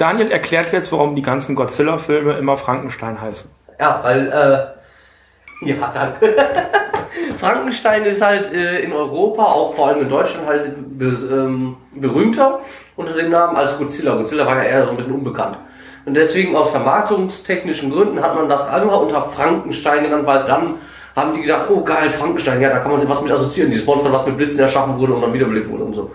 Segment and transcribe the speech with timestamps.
[0.00, 3.50] Daniel erklärt jetzt, warum die ganzen Godzilla-Filme immer Frankenstein heißen.
[3.78, 4.28] Ja, weil,
[5.62, 6.34] äh, ja, danke.
[7.38, 12.60] Frankenstein ist halt äh, in Europa, auch vor allem in Deutschland, halt be ähm, berühmter
[12.96, 14.14] unter dem Namen als Godzilla.
[14.14, 15.58] Godzilla war ja eher so ein bisschen unbekannt.
[16.06, 20.76] Und deswegen aus vermarktungstechnischen Gründen hat man das einmal unter Frankenstein genannt, weil dann
[21.16, 23.70] haben die gedacht, oh geil, Frankenstein, ja, da kann man sich was mit assoziieren.
[23.70, 26.10] Dieses Monster, was mit Blitzen erschaffen wurde und dann wiederbelebt wurde und so.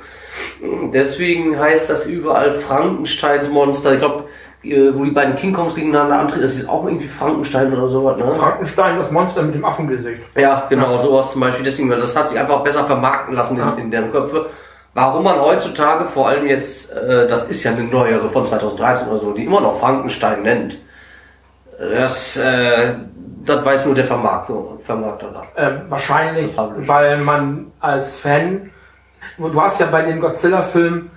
[0.94, 3.94] Deswegen heißt das überall Frankensteins Monster.
[3.94, 4.26] Ich glaube,
[4.64, 8.32] wo die beiden King Kongs gegeneinander antreten, das ist auch irgendwie Frankenstein oder sowas, ne?
[8.32, 10.22] Frankenstein, das Monster mit dem Affengesicht.
[10.36, 11.00] Ja, genau, ja.
[11.00, 11.66] sowas zum Beispiel.
[11.66, 13.74] Deswegen, das hat sich einfach besser vermarkten lassen ja.
[13.74, 14.48] in, in deren Köpfe.
[14.94, 19.20] Warum man heutzutage, vor allem jetzt, äh, das ist ja eine neuere von 2013 oder
[19.20, 20.80] so, die immer noch Frankenstein nennt,
[21.78, 22.94] das, äh,
[23.46, 24.56] das weiß nur der Vermarkter.
[24.84, 25.62] Vermarkter da.
[25.62, 28.72] Äh, wahrscheinlich, weil man als Fan,
[29.38, 31.12] du hast ja bei den Godzilla-Filmen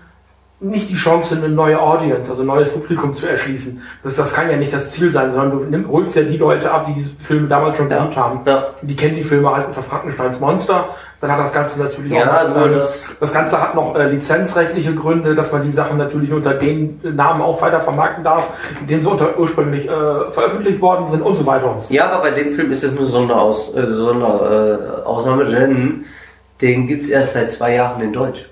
[0.60, 3.80] nicht die Chance, eine neue Audience, also ein neues Publikum zu erschließen.
[4.02, 6.72] Das, das kann ja nicht das Ziel sein, sondern du nimm, holst ja die Leute
[6.72, 8.40] ab, die diese Filme damals schon ja, haben.
[8.44, 8.64] Ja.
[8.82, 10.88] Die kennen die Filme halt unter Frankensteins Monster.
[11.20, 12.66] Dann hat das Ganze natürlich ja, auch.
[12.66, 16.54] Äh, das, das Ganze hat noch äh, lizenzrechtliche Gründe, dass man die Sachen natürlich unter
[16.54, 18.50] den Namen auch weiter vermarkten darf,
[18.80, 22.10] in denen sie unter, ursprünglich äh, veröffentlicht worden sind und so weiter und so Ja,
[22.10, 26.04] aber bei dem Film ist es eine Sonderaus, äh, Sonderausnahme, denn
[26.60, 28.47] den gibt's erst seit zwei Jahren in Deutsch.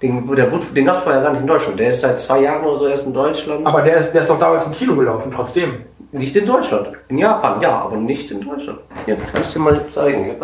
[0.00, 1.80] Den, der, den gab es vorher gar nicht in Deutschland.
[1.80, 3.66] Der ist seit zwei Jahren oder so erst in Deutschland.
[3.66, 5.84] Aber der ist, der ist doch damals im Kino gelaufen, trotzdem.
[6.12, 6.88] Nicht in Deutschland.
[7.08, 8.78] In Japan, ja, aber nicht in Deutschland.
[9.04, 10.36] Hier, kann ich dir mal zeigen.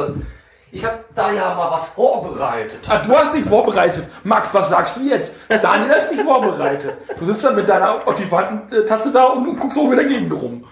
[0.72, 2.80] Ich habe da ja mal was vorbereitet.
[2.88, 4.06] Ah, du hast dich vorbereitet.
[4.24, 5.32] Max, was sagst du jetzt?
[5.62, 6.94] Daniel hat sich vorbereitet.
[7.16, 10.64] Du sitzt da mit deiner Ottifanten-Taste da und guckst auch wieder gegen rum.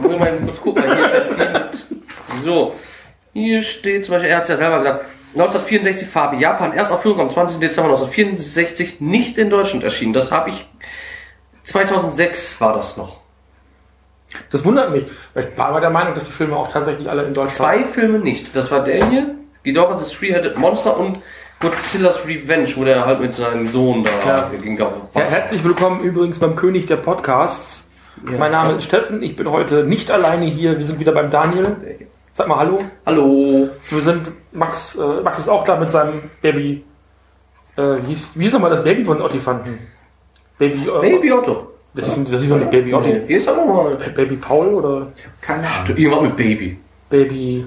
[0.00, 1.70] Mal kurz gucken, hier ist der
[2.44, 2.74] So,
[3.32, 5.04] hier steht zum Beispiel, er hat es ja selber gesagt,
[5.36, 7.58] 1964 Farbe Japan, Erstaufführung am 20.
[7.58, 10.14] Dezember 1964, nicht in Deutschland erschienen.
[10.14, 10.66] Das habe ich
[11.62, 13.20] 2006 war das noch.
[14.50, 15.04] Das wundert mich.
[15.34, 17.50] Ich war aber der Meinung, dass die Filme auch tatsächlich alle in Deutschland.
[17.50, 18.56] Zwei Filme nicht.
[18.56, 21.18] Das war der hier, Ghidorah's Three-Headed Monster und
[21.60, 24.50] Godzilla's Revenge, wo der halt mit seinem Sohn da ja.
[24.62, 24.78] ging.
[24.78, 27.84] Ja, herzlich willkommen übrigens beim König der Podcasts.
[28.24, 28.38] Ja.
[28.38, 30.78] Mein Name ist Steffen, ich bin heute nicht alleine hier.
[30.78, 31.76] Wir sind wieder beim Daniel.
[32.36, 32.78] Sag mal Hallo.
[33.06, 33.70] Hallo.
[33.88, 36.84] Wir sind, Max, äh, Max ist auch da mit seinem Baby.
[37.78, 39.78] Äh, wie, hieß, wie hieß nochmal das Baby von Ottifanten?
[40.58, 41.72] Baby, äh, Baby Otto.
[41.94, 43.08] Das ist, das ist doch nicht Baby Otto.
[43.08, 43.96] Nee, wie ist er nochmal?
[44.14, 45.12] Baby Paul oder?
[45.40, 45.96] Keine Ahnung.
[45.96, 46.78] Irgendwas mit Baby.
[47.08, 47.64] Baby.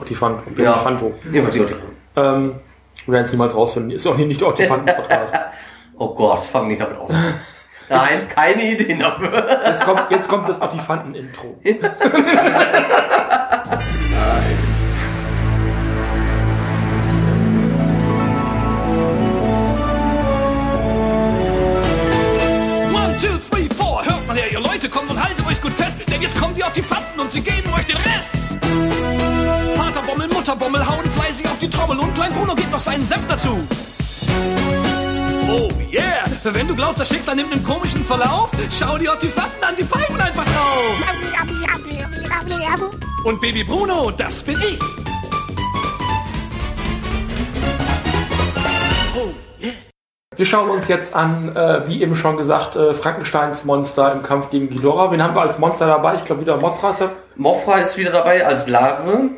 [0.00, 0.44] Ottifant.
[0.44, 0.74] Baby ja.
[0.74, 1.12] Fanto.
[1.24, 1.92] Irgendwas mit Ottifant.
[2.14, 2.54] Ähm,
[3.06, 3.90] wir werden es niemals rausfinden.
[3.90, 5.34] Ist auch hier nicht der Ottifanten-Podcast.
[5.98, 7.16] oh Gott, fang nicht damit an.
[7.88, 9.44] Nein, keine Idee dafür.
[9.66, 11.58] Jetzt kommt, jetzt kommt das Ottifanten-Intro.
[26.70, 28.30] kommen die Ottifanten und sie geben euch den Rest.
[29.76, 33.66] Vaterbommel, Mutterbommel hauen fleißig auf die Trommel und Klein Bruno gibt noch seinen Senf dazu.
[35.48, 36.24] Oh yeah!
[36.44, 40.20] Wenn du glaubst, das Schicksal nimmt einen komischen Verlauf, schau dir Ottifanten an, die pfeifen
[40.20, 40.94] einfach drauf.
[43.24, 44.78] Und Baby Bruno, das bin ich.
[49.16, 49.49] Oh.
[50.40, 54.48] Wir schauen uns jetzt an, äh, wie eben schon gesagt, äh, Frankensteins Monster im Kampf
[54.48, 55.12] gegen Ghidorah.
[55.12, 56.14] Wen haben wir als Monster dabei?
[56.14, 56.94] Ich glaube wieder Mothra.
[57.36, 59.32] Mothra ist wieder dabei als Larve.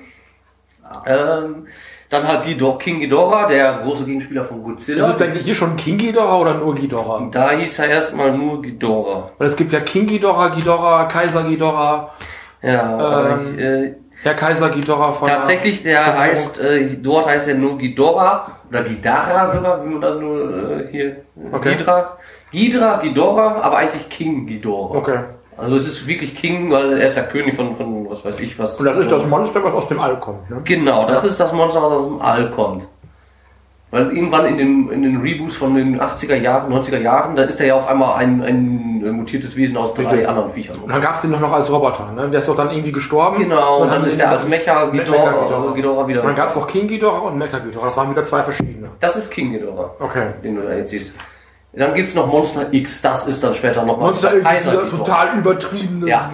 [1.04, 1.66] Ähm,
[2.08, 5.08] dann halt Ghidor King Ghidorah, der große Gegenspieler von Godzilla.
[5.08, 7.28] Ist es denn hier schon King Ghidorah oder nur Ghidorah?
[7.32, 9.32] Da hieß er erstmal nur Ghidorah.
[9.38, 12.12] Weil es gibt ja King Ghidorah, Ghidorah, Kaiser Ghidorah.
[12.62, 17.76] Ja, ähm, äh, Herr Kaiser Ghidorah von Tatsächlich, der heißt, äh, dort heißt er nur
[17.76, 21.16] Ghidorah oder Ghidara sogar, wie man dann nur äh, hier
[21.50, 21.76] okay.
[21.76, 22.18] Ghidra.
[22.52, 24.96] Ghidra, Ghidorah, aber eigentlich King Ghidorah.
[24.96, 25.18] Okay.
[25.56, 28.58] Also es ist wirklich King, weil er ist der König von, von was weiß ich
[28.58, 28.78] was.
[28.78, 30.60] Und das ist das Monster, was aus dem All kommt, ne?
[30.64, 31.28] Genau, das ja.
[31.28, 32.88] ist das Monster, was aus dem All kommt.
[33.92, 37.60] Weil irgendwann in den, in den Reboots von den 80er Jahren, 90er Jahren, da ist
[37.60, 40.26] er ja auf einmal ein, ein mutiertes Wesen aus drei Richtig.
[40.26, 40.78] anderen Viechern.
[40.78, 42.30] Und dann gab es den noch als Roboter, ne?
[42.30, 43.36] Der ist doch dann irgendwie gestorben.
[43.38, 46.22] Genau, und, und dann, dann ist er als Mecha Ghidorah, Ghidorah wieder.
[46.22, 47.88] Und dann gab es noch King Ghidorah und Mecha Ghidorah.
[47.88, 48.88] Das waren wieder zwei verschiedene.
[48.98, 49.90] Das ist King Ghidorah.
[50.00, 50.28] Okay.
[50.42, 51.14] Den du da jetzt siehst.
[51.74, 54.06] Dann gibt es noch Monster X, das ist dann später nochmal.
[54.06, 56.08] Monster X ist total übertriebene.
[56.08, 56.30] Ja.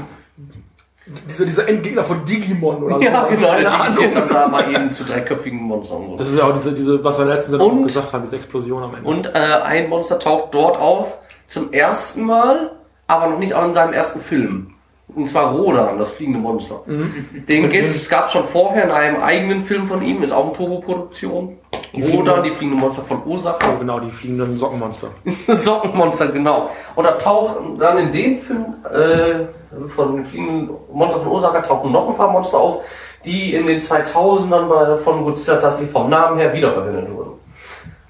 [1.28, 3.46] Dieser, dieser Endgegner von Digimon oder ja, so.
[3.46, 6.02] Ja, genau, der digitiert dann da mal eben zu dreiköpfigen Monstern.
[6.10, 6.16] So.
[6.16, 8.94] Das ist ja auch diese, diese was wir letztens und, gesagt haben, diese Explosion am
[8.94, 9.08] Ende.
[9.08, 12.72] Und äh, ein Monster taucht dort auf zum ersten Mal,
[13.06, 14.74] aber noch nicht auch in seinem ersten Film.
[15.14, 16.82] Und zwar Rodan, das fliegende Monster.
[16.84, 17.44] Mhm.
[17.48, 20.52] Den gibt's, gab es schon vorher in einem eigenen Film von ihm, ist auch eine
[20.52, 21.56] Turbo-Produktion.
[21.94, 23.66] Die Oder die fliegenden Monster von Osaka.
[23.74, 25.08] Oh, genau, die fliegenden Sockenmonster.
[25.24, 26.70] Sockenmonster, genau.
[26.94, 31.92] Und da tauchen dann in dem Film äh, von den fliegenden Monster von Osaka tauchen
[31.92, 32.84] noch ein paar Monster auf,
[33.24, 37.32] die in den 2000ern bei, von Godzilla tatsächlich vom Namen her wiederverwendet wurden.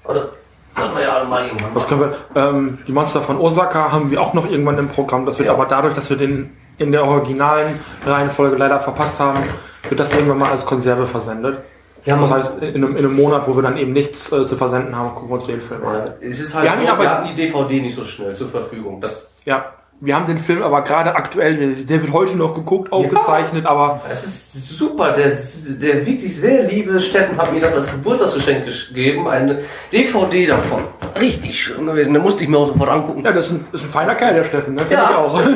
[0.05, 0.29] Oder
[0.75, 4.21] können wir ja mal irgendwann Was können wir, ähm, die Monster von Osaka haben wir
[4.21, 5.25] auch noch irgendwann im Programm.
[5.25, 5.53] Das wird Ja.
[5.53, 9.39] aber dadurch, dass wir den in der originalen Reihenfolge leider verpasst haben,
[9.87, 11.59] wird das irgendwann mal als Konserve versendet.
[12.05, 14.55] Ja, das heißt, in einem, in einem Monat, wo wir dann eben nichts äh, zu
[14.55, 15.95] versenden haben, gucken wir uns den Film an.
[15.95, 18.05] Ja, es ist halt Wir haben so, ihn aber- wir hatten die DVD nicht so
[18.05, 19.01] schnell zur Verfügung.
[19.01, 19.65] Das, Ja,
[20.01, 24.23] wir haben den Film aber gerade aktuell, der wird heute noch geguckt, aufgezeichnet, aber das
[24.23, 25.11] ist super.
[25.11, 29.27] Der, der wirklich sehr liebe Steffen hat mir das als Geburtstagsgeschenk gegeben.
[29.27, 29.59] Eine
[29.91, 30.83] DVD davon.
[31.19, 32.13] Richtig schön gewesen.
[32.13, 33.25] Da musste ich mir auch sofort angucken.
[33.25, 34.81] ja, das ist ein, ist ein feiner Kerl, der Steffen, ne?
[34.83, 35.09] Finde Ja.
[35.09, 35.37] ich auch.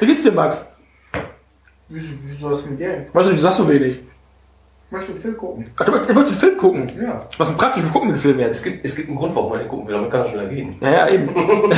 [0.00, 0.66] Wie geht's dir, Max?
[1.88, 3.06] Wieso, wieso das mit dir?
[3.12, 4.00] Weißt du, du sagst so wenig.
[4.86, 5.66] Ich möchte einen Film gucken.
[5.76, 6.86] Ach, du möchtest den Film gucken?
[7.02, 7.20] Ja.
[7.36, 7.82] Was ist denn praktisch?
[7.82, 8.64] Wir gucken den Film Es jetzt.
[8.64, 10.76] gibt, es gibt einen Grund, warum man den gucken will, damit kann er schneller gehen.
[10.80, 11.34] Ja, ja, eben.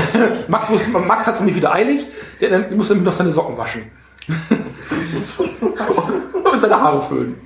[0.49, 2.07] Max, muss, Max hat es nämlich wieder eilig.
[2.41, 3.91] Der, muss nämlich noch seine Socken waschen.
[6.53, 7.41] und seine Haare föhnen.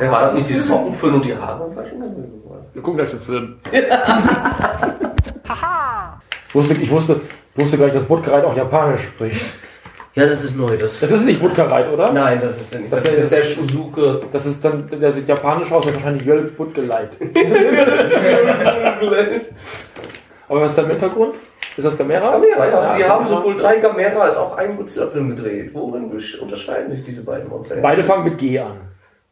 [0.00, 2.02] War das nicht die Socken füllen und die Haare waschen?
[2.72, 3.56] Wir gucken gleich den Film.
[3.70, 3.82] ich,
[6.54, 7.20] wusste, ich wusste,
[7.54, 9.54] ich wusste gar nicht, dass Butkereit auch Japanisch spricht.
[10.16, 10.76] Ja, das ist neu.
[10.76, 12.12] Das Das ist nicht Butkereit, oder?
[12.12, 12.92] Nein, das ist nicht.
[12.92, 14.22] Das Das, ist- ist der Shuzuke.
[14.32, 17.10] Das ist dann, der sieht japanisch aus, der wahrscheinlich Jölk Butgeleit.
[20.48, 21.34] Aber was ist da im Hintergrund?
[21.76, 22.30] Ist das Gamera?
[22.32, 22.96] Gamera, ja.
[22.96, 25.70] Sie haben sowohl drei Gamera als auch einen Godzilla-Film gedreht.
[25.74, 27.76] Worin unterscheiden sich diese beiden Monster?
[27.76, 28.76] Beide fangen mit G an.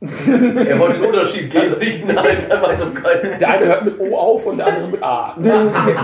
[0.67, 3.41] Er wollte den Unterschied geben, nicht eine Gemeinsamkeit.
[3.41, 5.37] Der eine hört mit O auf und der andere mit A.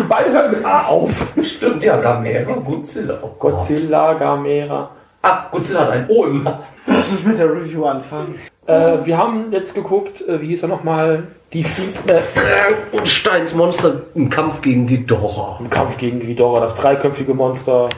[0.09, 1.27] Beide hören mit A auf.
[1.43, 3.19] Stimmt, ja, Gamera, Godzilla.
[3.21, 3.31] Oh.
[3.39, 4.91] Godzilla, Gamera.
[5.23, 6.61] Ah, Godzilla hat ein O im Namen.
[6.87, 8.37] Lass uns mit der Review anfangen.
[8.67, 11.25] Äh, wir haben jetzt geguckt, äh, wie hieß er nochmal?
[11.53, 15.59] Die äh, Frankensteins Monster im Kampf gegen Ghidorah.
[15.61, 17.89] im Kampf gegen Ghidorah, das dreiköpfige Monster.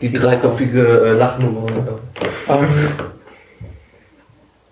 [0.00, 1.98] Die dreiköpfige äh, lachende Monster.
[2.48, 2.68] Ähm,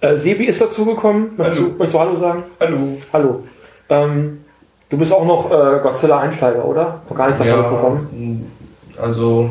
[0.00, 1.32] äh, Sebi ist dazugekommen.
[1.36, 1.74] Möchtest du, Hallo.
[1.78, 2.42] möchtest du Hallo sagen?
[2.60, 2.78] Hallo.
[3.12, 3.44] Hallo.
[3.90, 4.44] Ähm,
[4.88, 7.02] du bist auch noch äh, Godzilla-Einsteiger, oder?
[7.08, 8.52] Noch gar nichts davon bekommen.
[9.00, 9.50] also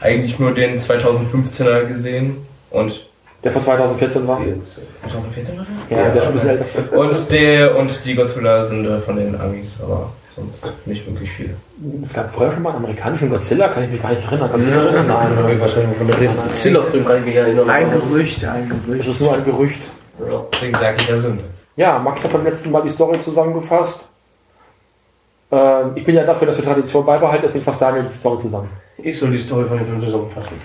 [0.00, 2.36] eigentlich nur den 2015er gesehen
[2.70, 3.04] und
[3.42, 4.38] Der von 2014 war.
[4.38, 6.98] 2014 war Ja, der ist schon ein bisschen älter.
[6.98, 11.56] Und der und die Godzilla sind äh, von den Amis, aber sonst nicht wirklich viel.
[12.04, 14.48] Es gab vorher schon mal einen amerikanischen Godzilla, kann ich mich gar nicht erinnern.
[14.50, 15.06] Kannst du dich erinnern?
[15.06, 15.60] Nein, nein.
[15.60, 17.70] wahrscheinlich von dem Godzilla-Film kann ich mich erinnern.
[17.70, 19.08] Ein Gerücht, ein Das Gerücht.
[19.08, 19.80] ist nur ein Gerücht.
[20.52, 21.44] Deswegen sage ich ja Sünde.
[21.76, 24.04] Ja, Max hat beim letzten Mal die Story zusammengefasst.
[25.50, 28.68] Ähm, ich bin ja dafür, dass wir Tradition beibehalten, deswegen fasst Daniel die Story zusammen.
[28.98, 30.60] Ich soll die Story von Film zusammenfassen.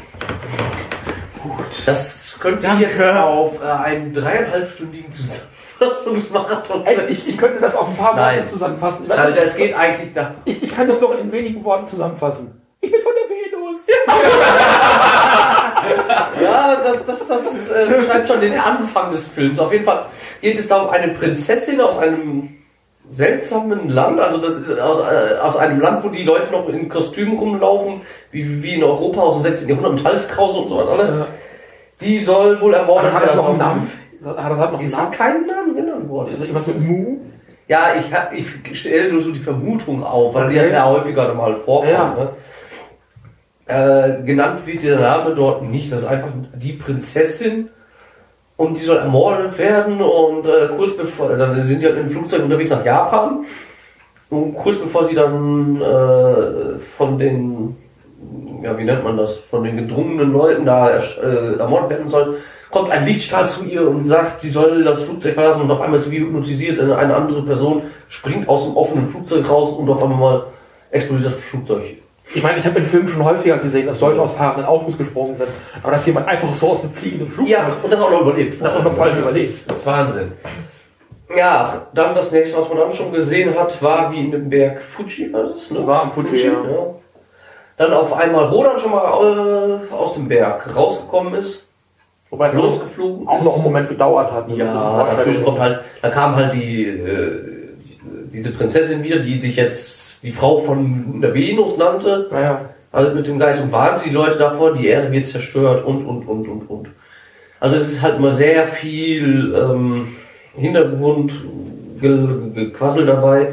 [1.41, 1.53] Gut.
[1.85, 2.83] Das könnte ich Danke.
[2.85, 5.11] jetzt auf äh, einen dreieinhalbstündigen
[5.91, 8.37] Zusammenfassungsmarathon Also ich, ich könnte das auf ein paar Nein.
[8.37, 9.03] Worte zusammenfassen.
[9.03, 10.35] Ich, weiß Also es geht eigentlich da.
[10.45, 12.61] ich, ich kann die Story in wenigen Worten zusammenfassen.
[12.81, 13.81] Ich bin von der Venus.
[16.41, 19.59] Ja, das, das, das äh, beschreibt schon den Anfang des Films.
[19.59, 20.05] Auf jeden Fall
[20.41, 22.49] geht es da um eine Prinzessin aus einem
[23.09, 24.19] seltsamen Land.
[24.19, 28.01] Also das ist aus, äh, aus einem Land, wo die Leute noch in Kostümen rumlaufen,
[28.31, 29.69] wie, wie in Europa aus dem 16.
[29.69, 31.17] Jahrhundert mit Halskrause und so weiter.
[31.17, 31.27] Ja.
[32.01, 33.91] Die soll wohl ermordet Hat das noch einen Namen?
[34.25, 35.11] Hat das hat noch einen Namen?
[35.11, 35.62] keinen Namen
[36.13, 36.33] genannt worden.
[36.33, 37.17] Ist das irgendwas mit Mu?
[37.67, 40.65] Ja, ich, hab- ich stelle nur so die Vermutung auf, weil die Okay.
[40.65, 41.91] das ja häufiger mal vorkommt.
[41.91, 42.13] Ja.
[42.13, 42.29] Ne?
[43.65, 45.91] Äh, genannt wird der Name dort nicht.
[45.91, 47.69] Das ist einfach die Prinzessin
[48.57, 52.43] und die soll ermordet werden und äh, kurz bevor, dann sind die halt im Flugzeug
[52.43, 53.45] unterwegs nach Japan
[54.29, 57.77] und kurz bevor sie dann äh, von den,
[58.61, 62.37] ja wie nennt man das, von den gedrungenen Leuten da äh, ermordet werden soll,
[62.73, 65.99] kommt ein Lichtstrahl zu ihr und sagt, sie soll das Flugzeug verlassen und auf einmal
[65.99, 70.45] ist sie hypnotisiert, eine andere Person springt aus dem offenen Flugzeug raus und auf einmal
[70.89, 71.83] explodiert das Flugzeug.
[72.33, 75.35] Ich meine, ich habe in Filmen schon häufiger gesehen, dass Leute aus fahrenden Autos gesprungen
[75.35, 75.49] sind.
[75.83, 77.57] Aber dass jemand einfach so aus dem fliegenden Flugzeug...
[77.57, 78.59] Ja, und das auch noch überlebt.
[78.59, 79.45] Das auch noch Das überlebt.
[79.45, 80.31] ist- Das ist Wahnsinn.
[81.35, 84.81] Ja, dann das nächste, was man dann schon gesehen hat, war wie in dem Berg
[84.81, 85.85] Fuji, war das, ne?
[85.85, 86.53] War am Fuji, ja.
[87.77, 91.67] Dann auf einmal Rodan schon mal äh, aus dem Berg rausgekommen ist,
[92.33, 93.45] Wobei losgeflogen auch ist.
[93.45, 94.49] noch einen Moment gedauert hat.
[94.49, 97.99] Ja, dazwischen kommt halt, da kam halt die, äh, die,
[98.31, 102.61] diese Prinzessin wieder, die sich jetzt die Frau von der Venus nannte, Naja.
[102.91, 106.27] also mit dem Geist und warnte die Leute davor, die Erde wird zerstört und, und,
[106.27, 106.89] und, und, und.
[107.59, 110.07] Also es ist halt immer sehr viel ähm,
[110.55, 113.49] Hintergrundgequassel dabei,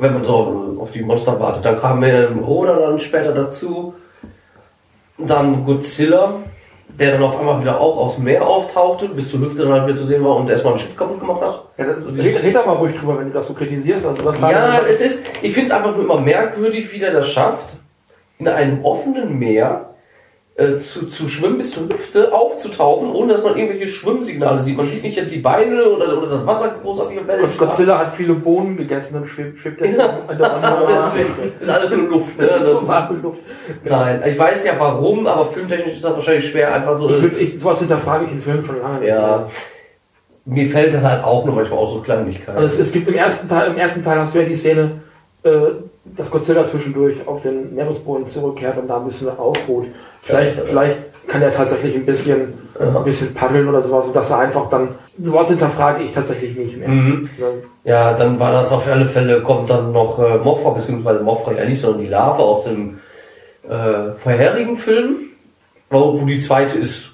[0.00, 1.64] wenn man so auf die Monster wartet.
[1.64, 3.94] Dann kam ähm, Roda dann später dazu,
[5.16, 6.40] dann Godzilla,
[6.88, 9.86] der dann auf einmal wieder auch aus dem Meer auftauchte, bis zur Hüfte dann halt
[9.86, 11.64] wieder zu sehen war und erstmal ein Schiff kaputt gemacht hat.
[11.76, 14.06] Ja, red, red da mal ruhig drüber, wenn du das so kritisierst.
[14.06, 17.28] Also was Ja, es ist, ich finde es einfach nur immer merkwürdig, wie der das
[17.28, 17.74] schafft,
[18.38, 19.90] in einem offenen Meer
[20.58, 24.76] äh, zu, zu schwimmen bis zur Hüfte aufzutauchen, ohne dass man irgendwelche Schwimmsignale sieht.
[24.76, 27.44] Man sieht nicht jetzt die Beine oder, oder das Wasser großartig im Wellen.
[27.44, 30.18] Und Godzilla hat viele Bohnen gegessen und schwebt, schwebt jetzt Ja.
[30.28, 30.82] in der Wasser.
[31.60, 32.38] Das ist alles nur Luft.
[32.40, 32.50] Ne?
[32.50, 32.82] Also,
[33.22, 33.40] Luft.
[33.84, 33.96] Genau.
[34.00, 37.08] Nein, ich weiß ja warum, aber filmtechnisch ist das wahrscheinlich schwer, einfach so.
[37.08, 39.46] Ich würd, ich, sowas hinterfrage ich in Filmen schon lange ja.
[40.44, 42.58] Mir fällt dann halt auch nur manchmal auch so Kleinigkeiten.
[42.58, 45.02] Also es, es gibt im ersten Teil, im ersten Teil hast du ja die Szene,
[45.42, 45.50] äh,
[46.16, 49.86] dass Godzilla zwischendurch auf den Meeresboden zurückkehrt und da ein bisschen ausruht.
[50.22, 50.68] Vielleicht, Ja, ja.
[50.68, 50.96] vielleicht
[51.28, 54.88] kann er tatsächlich ein bisschen, ein bisschen paddeln oder sowas, sodass er einfach dann,
[55.20, 56.88] sowas hinterfrage ich tatsächlich nicht mehr.
[56.88, 57.28] Mhm.
[57.38, 57.46] Ne?
[57.84, 61.66] Ja, dann war das auf alle Fälle, kommt dann noch äh, Mothra, beziehungsweise Mothra ja
[61.66, 62.98] nicht, sondern die Larve aus dem
[63.68, 65.16] äh, vorherigen Film,
[65.90, 67.10] wo, wo die zweite ist,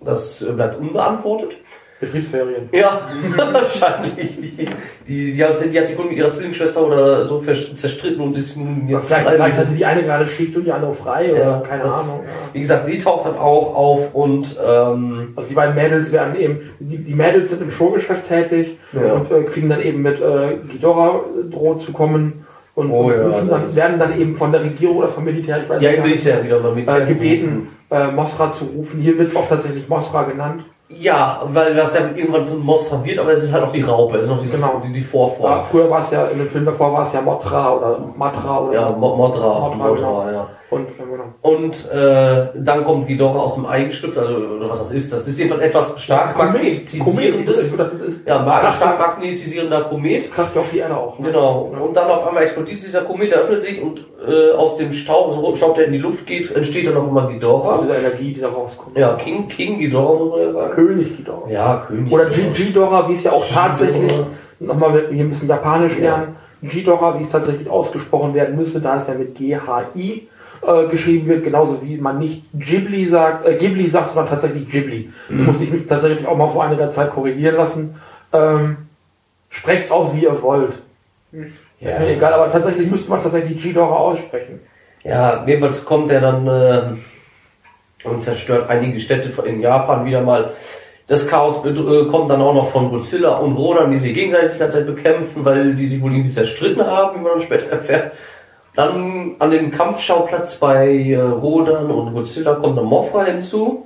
[0.00, 1.56] das äh, bleibt unbeantwortet.
[2.00, 2.68] Betriebsferien.
[2.72, 3.02] Ja,
[3.52, 4.36] wahrscheinlich.
[4.40, 4.66] Die,
[5.06, 8.56] die, die, hat, die hat sich wohl mit ihrer Zwillingsschwester oder so zerstritten und ist
[8.56, 11.82] nun Vielleicht, vielleicht hatte die eine gerade Schicht und die andere frei oder Ja, keine
[11.82, 12.20] das- Ahnung.
[12.24, 12.54] Ja.
[12.54, 16.60] Wie gesagt, sie taucht dann auch auf und ähm, Also die beiden Mädels werden eben,
[16.78, 19.12] die, die Mädels sind im Showgeschäft tätig Ja.
[19.12, 23.12] und äh, kriegen dann eben mit äh, Ghidorah äh, droht zu kommen und, Oh und
[23.12, 26.02] rufen dann, werden dann eben von der Regierung oder vom Militär, ich weiß ja, nicht,
[26.02, 29.00] Militär wieder Militär äh, gebeten, äh, Mosra zu rufen.
[29.02, 30.64] Hier wird es auch tatsächlich Mosra genannt.
[30.98, 33.82] Ja, weil das ja irgendwann so ein Monster wird, aber es ist halt auch die
[33.82, 34.80] Raupe, es ist noch diese, Genau.
[34.84, 35.64] die, die Ja, Vorform.
[35.64, 38.72] früher war es ja, in dem Film davor war es ja Motra oder Matra oder
[38.74, 40.30] Ja, Mo- Modra, Modra, Modra, genau.
[40.30, 40.46] ja.
[40.70, 41.24] Und genau.
[41.42, 45.12] Und äh, dann kommt Ghidorah aus dem Ei geschlüpft, also oder was das ist.
[45.12, 47.76] Das ist jedenfalls etwas stark magnetisierendes.
[47.76, 50.30] das ist, Ja, mag- stark magnetisierender Komet.
[50.32, 51.18] kracht ja auf die Erde auch.
[51.18, 51.26] Ne?
[51.26, 51.72] Genau.
[51.80, 55.32] Und dann auf einmal explodiert dieser Komet, der öffnet sich und äh, aus dem Staub,
[55.32, 57.78] so roten Staub, der in die Luft geht, entsteht dann einmal Aus Ghidorah.
[57.82, 58.96] dieser Energie, die da rauskommt.
[58.96, 60.70] Ja, King, King Ghidorah, muss man ja sagen.
[60.72, 61.50] König Ghidorah.
[61.50, 62.12] Ja, König.
[62.12, 63.08] Oder Ghidorah.
[63.08, 64.12] Wie es ja auch tatsächlich,
[64.60, 69.06] nochmal hier ein bisschen Japanisch lernen, Ghidorah, wie es tatsächlich ausgesprochen werden müsste, da es
[69.06, 70.28] ja mit G-H-I
[70.66, 75.10] äh, geschrieben wird, genauso wie man nicht Ghibli sagt, äh, Ghibli sagt, sondern tatsächlich Ghibli.
[75.28, 77.96] Da musste ich mich tatsächlich auch mal vor einiger Zeit korrigieren lassen.
[78.32, 78.76] Ähm,
[79.48, 80.78] sprecht's aus, wie ihr wollt.
[81.32, 82.00] Ist Ja.
[82.00, 84.60] mir egal, aber tatsächlich müsste man tatsächlich Ghidorah aussprechen.
[85.02, 90.50] Ja, jedenfalls kommt er dann äh, und zerstört einige Städte in Japan wieder mal.
[91.06, 91.72] Das Chaos äh,
[92.10, 95.44] kommt dann auch noch von Godzilla und Rodan, die sich gegenseitig die ganze Zeit bekämpfen,
[95.44, 98.12] weil die sich wohl irgendwie zerstritten haben, wie man dann später erfährt.
[98.80, 103.84] Dann an dem Kampfschauplatz bei äh, Rodan und Godzilla kommt dann Mothra hinzu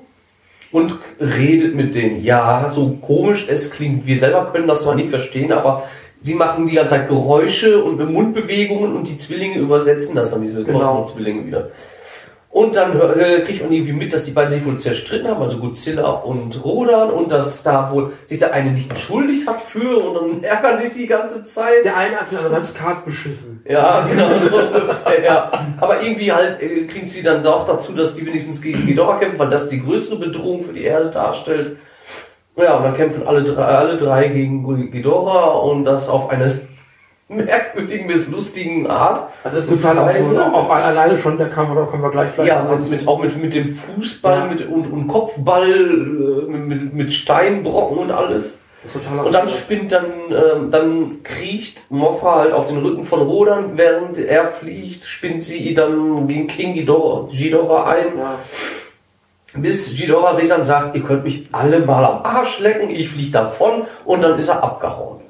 [0.71, 2.23] und redet mit denen.
[2.23, 4.07] Ja, so komisch es klingt.
[4.07, 5.83] Wir selber können das zwar nicht verstehen, aber
[6.23, 10.63] sie machen die ganze Zeit Geräusche und Mundbewegungen und die Zwillinge übersetzen das dann, diese
[10.63, 10.79] Genau.
[10.79, 11.69] Cosmo-Zwillinge wieder.
[12.55, 15.59] Und dann äh, kriegt man irgendwie mit, dass die beiden sich wohl zerstritten haben, also
[15.59, 20.15] Godzilla und Rodan, und dass da wohl sich der eine nicht entschuldigt hat für und
[20.15, 21.85] dann ärgern sich die ganze Zeit.
[21.85, 23.61] Der eine hat den anderen Kart beschissen.
[23.69, 25.25] Ja, genau so ungefähr.
[25.25, 25.67] Ja.
[25.81, 29.41] Aber irgendwie halt äh, kriegen sie dann doch dazu, dass die wenigstens gegen Ghidorah kämpfen,
[29.41, 31.77] weil das die größere Bedrohung für die Erde darstellt.
[32.57, 36.49] Ja, und dann kämpfen alle drei, alle drei gegen Ghidorah und das auf eine
[37.29, 39.31] merkwürdigen bis lustigen Art.
[39.43, 43.09] Das ist total so, auch alleine schon, wir, da kommen wir gleich vielleicht Ja, mit,
[43.09, 44.47] auch mit, mit dem Fußball Ja.
[44.47, 48.61] mit, und, und Kopfball, äh, mit, mit, Steinbrocken und alles.
[48.83, 49.61] Das ist total Und dann absurd.
[49.63, 55.05] spinnt dann, ähm, dann kriecht Mothra halt auf den Rücken von Rodan, während er fliegt,
[55.05, 58.39] spinnt sie dann gegen King Ghidorah, Ghidorah ein, ja.
[59.55, 63.31] bis Ghidorah sich dann sagt, ihr könnt mich alle mal am Arsch lecken, ich fliege
[63.33, 65.24] davon und dann ist er abgehauen.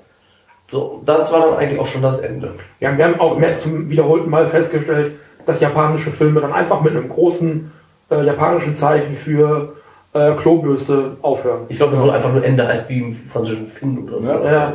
[0.68, 2.54] So, das war dann eigentlich auch schon das Ende.
[2.80, 5.12] Ja, wir haben auch mehr zum wiederholten Mal festgestellt,
[5.46, 7.70] dass japanische Filme dann einfach mit einem großen
[8.10, 9.74] äh, japanischen Zeichen für
[10.14, 11.66] äh, Klobürste aufhören.
[11.68, 14.26] Ich glaube, das soll einfach nur Ende heißt wie im französischen Film oder so.
[14.26, 14.52] Ja.
[14.52, 14.72] Ja.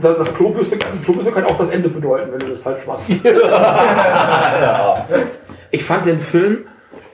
[0.00, 3.10] Das, das Klobürste, Klobürste kann auch das Ende bedeuten, wenn du das falsch machst.
[5.70, 6.64] Ich fand den Film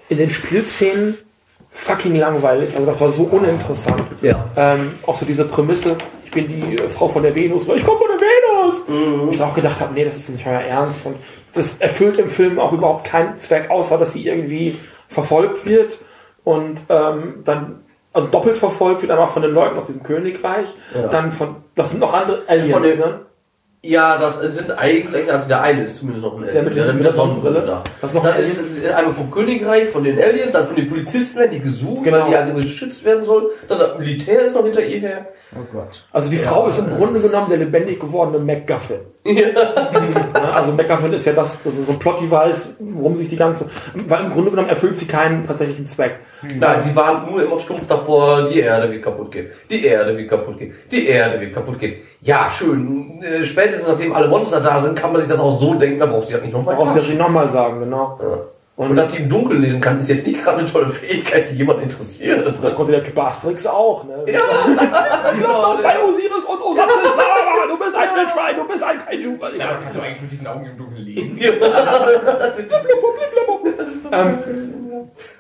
[0.08, 1.16] in den Spielszenen
[1.70, 2.72] fucking langweilig.
[2.74, 4.02] Also das war so uninteressant.
[4.22, 4.44] Ja.
[4.56, 5.96] Ähm, auch so diese Prämisse,
[6.34, 8.84] bin die äh, Frau von der Venus, weil ich komme von der Venus.
[8.88, 9.28] Mhm.
[9.30, 11.06] Ich auch gedacht habe, nee, das ist nicht euer Ernst.
[11.06, 11.16] Und
[11.54, 15.98] das erfüllt im Film auch überhaupt keinen Zweck, außer dass sie irgendwie verfolgt wird
[16.44, 17.80] und ähm, dann
[18.12, 21.08] also doppelt verfolgt wird, einmal von den Leuten aus diesem Königreich, Ja.
[21.08, 23.20] dann von, das sind noch andere Aliens, Von den- ne?
[23.86, 26.92] Ja, das sind eigentlich, also der eine ist zumindest noch ein Alien, Der mit der-
[26.94, 27.62] mit der Sonnenbrille.
[27.66, 27.84] da.
[28.00, 28.58] Das ist noch dann ein ist
[28.94, 32.18] einmal vom Königreich, von den Aliens, dann von den Polizisten werden die gesucht, Genau.
[32.20, 33.46] weil die ja geschützt werden sollen.
[33.68, 35.26] Dann das Militär ist noch hinter ihr her.
[35.54, 36.04] Oh Gott.
[36.12, 39.00] Also die Frau ist im Grunde genommen der lebendig gewordene MacGuffin.
[39.26, 43.66] Ja, also MacGuffin ist ja das, das ist so ein Plot-Device, worum sich die ganze...
[44.06, 46.18] Weil im Grunde genommen erfüllt sie keinen tatsächlichen Zweck.
[46.42, 49.48] Nein, sie waren nur immer stumpf davor, die Erde wird kaputt gehen.
[49.70, 50.74] Die Erde wird kaputt gehen.
[50.90, 51.94] Die Erde wird kaputt gehen.
[52.24, 53.22] Ja, schön.
[53.22, 56.06] Äh, Spätestens nachdem alle Monster da sind, kann man sich das auch so denken, da
[56.06, 56.74] braucht sie das nicht nochmal.
[56.74, 58.18] Brauchst du ja schon nochmal sagen, genau.
[58.76, 61.54] Und dass die im Dunkeln lesen kann, ist jetzt nicht gerade eine tolle Fähigkeit, die
[61.56, 62.58] jemand interessiert.
[62.60, 64.24] Das konnte der Typ Asterix auch, ne?
[64.26, 64.40] Ja,
[65.32, 65.76] genau.
[65.82, 69.34] Bei Osiris und Osiris Lava, du bist ein Wildschwein, du bist ein Kaiju.
[69.40, 69.50] Aber
[69.80, 71.38] kannst du eigentlich mit diesen Augen im Dunkeln lesen?
[74.12, 74.38] Ähm,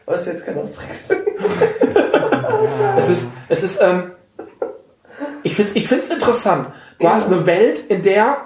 [0.06, 1.08] Was ist jetzt kein Asterix?
[2.98, 4.12] es ist, es ist, ähm,
[5.44, 6.70] ich finde ich find's interessant.
[6.98, 8.38] Du hast eine Welt, in der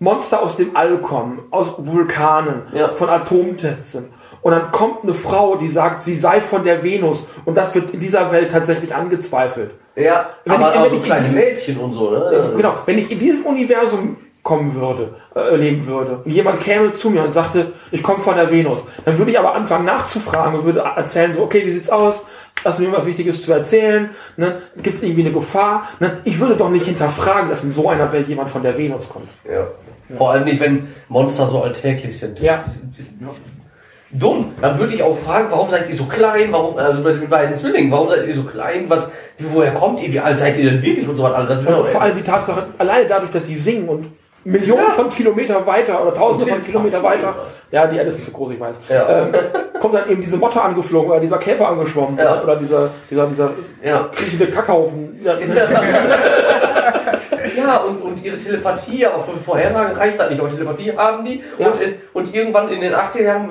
[0.00, 2.92] Monster aus dem All kommen, aus Vulkanen, Ja.
[2.92, 4.08] von Atomtests sind.
[4.42, 7.26] Und dann kommt eine Frau, die sagt, sie sei von der Venus.
[7.44, 9.74] Und das wird in dieser Welt tatsächlich angezweifelt.
[9.96, 12.52] Ja, Wenn aber, ich- wenn aber ich so in kleine Mädchen und so, ne?
[12.56, 14.16] Genau, wenn ich in diesem Universum
[14.48, 18.34] kommen würde, äh, leben würde, und jemand käme zu mir und sagte, ich komme von
[18.34, 21.90] der Venus, dann würde ich aber anfangen nachzufragen und würde erzählen, so, okay, wie sieht's
[21.90, 22.24] aus?
[22.64, 24.08] Hast du mir was Wichtiges zu erzählen?
[24.38, 24.56] Ne?
[24.76, 25.86] Gibt es irgendwie eine Gefahr?
[26.00, 26.22] Ne?
[26.24, 29.28] Ich würde doch nicht hinterfragen, dass in so einer Welt jemand von der Venus kommt.
[29.44, 29.66] Ja.
[30.16, 32.40] Vor allem nicht, wenn Monster so alltäglich sind.
[32.40, 32.64] Ja.
[34.10, 34.54] Dumm.
[34.62, 36.48] Dann würde ich auch fragen, warum seid ihr so klein?
[36.52, 38.86] Warum, also mit den beiden Zwillingen, warum seid ihr so klein?
[38.88, 39.06] Was,
[39.38, 40.10] woher kommt ihr?
[40.10, 41.06] Wie alt seid ihr denn wirklich?
[41.06, 41.34] Und so was.
[41.34, 44.06] Also, vor allem die Tatsache, alleine dadurch, dass sie singen und
[44.50, 44.90] Millionen Ja.
[44.90, 47.34] von Kilometer weiter oder Tausende von Kilometer weiter,
[47.70, 49.08] ja, die Erde ist nicht so groß, ich weiß, Ja.
[49.22, 49.32] ähm,
[49.80, 52.42] kommt dann eben diese Motte angeflogen oder dieser Käfer angeschwommen Ja.
[52.42, 53.50] oder dieser, dieser, dieser
[53.84, 54.08] Ja.
[54.10, 55.20] kriechende Kackhaufen.
[57.56, 60.40] Ja, und, und ihre Telepathie, aber für Vorhersagen reicht das nicht.
[60.40, 61.42] Aber Telepathie haben die.
[61.58, 61.68] Ja.
[61.68, 63.48] Und, in, und irgendwann in den 80er Jahren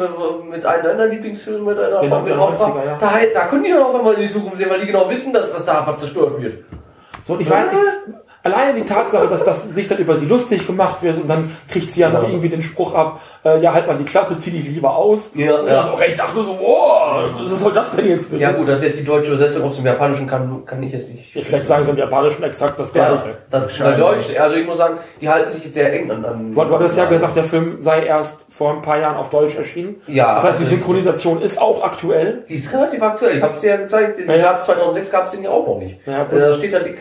[0.50, 2.98] mit einem deiner Lieblingsfilme, mit einer Genau, mit Opfer, 90er, ja.
[3.00, 5.34] da, da können die dann auch einmal in die Zukunft sehen, weil die genau wissen,
[5.34, 6.64] dass das da was zerstört wird.
[7.24, 7.66] So, und ich weiß
[8.48, 11.90] alleine die Tatsache, dass das sich dann über sie lustig gemacht wird und dann kriegt
[11.90, 12.30] sie ja noch Ja.
[12.30, 15.32] irgendwie den Spruch ab, äh, ja, halt mal die Klappe, zieh dich lieber aus.
[15.36, 15.74] Ja, und ja.
[15.76, 18.42] das auch echt dachte so, oh, was soll das denn jetzt bitte?
[18.42, 21.14] Ja gut, das ist jetzt die deutsche Übersetzung aus dem Japanischen, kann, kann ich jetzt
[21.14, 21.36] nicht.
[21.36, 23.38] Ja, vielleicht sagen sie im Japanischen exakt das Ja, Gleiche.
[23.50, 26.26] das, bei Deutsch, also ich muss sagen, die halten sich jetzt sehr eng an.
[26.26, 29.30] an Du, du hattest ja gesagt, der Film sei erst vor ein paar Jahren auf
[29.30, 29.96] Deutsch erschienen.
[30.08, 32.44] Ja, Das heißt, die also- Synchronisation ist auch aktuell.
[32.48, 33.38] Die ist relativ aktuell.
[33.38, 34.20] Ich habe es dir ja gezeigt.
[34.20, 34.42] Den Ja, ja.
[34.44, 36.00] gab's 2006 gab es den ja auch noch nicht.
[36.06, 36.38] Ja, gut.
[36.38, 36.98] Äh, da steht da dick.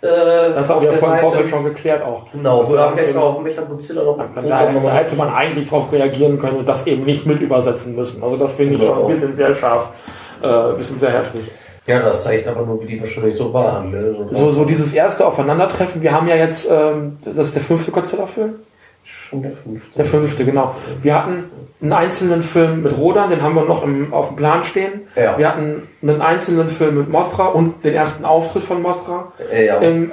[0.00, 0.06] Äh,
[0.54, 1.26] Das ist auch auf ja der vor im Seite.
[1.26, 2.22] Vorfeld schon geklärt auch.
[2.32, 5.16] Genau, wo da da habe ich extra auf Mecha Godzilla noch Da, da, da hätte
[5.16, 8.22] man eigentlich drauf reagieren können und das eben nicht mit übersetzen müssen.
[8.22, 8.94] Also das finde ich Genau.
[8.94, 9.88] schon ein bisschen sehr scharf,
[10.42, 11.50] äh, ein bisschen sehr heftig.
[11.86, 13.90] Ja, das zeigt aber nur, wie die wahrscheinlich so waren.
[13.90, 14.14] Ne?
[14.30, 16.02] So, so dieses erste Aufeinandertreffen.
[16.02, 18.54] Wir haben ja jetzt, ähm, das ist der fünfte Godzilla-Film?
[19.10, 19.96] Schon der fünfte.
[19.96, 20.74] Der fünfte, genau.
[21.00, 21.44] Wir hatten
[21.80, 25.02] einen einzelnen Film mit Rodan, den haben wir noch im, auf dem Plan stehen.
[25.16, 25.38] Ja.
[25.38, 29.78] Wir hatten einen einzelnen Film mit Mothra und den ersten Auftritt von Mothra Äh, ja.
[29.78, 30.10] im,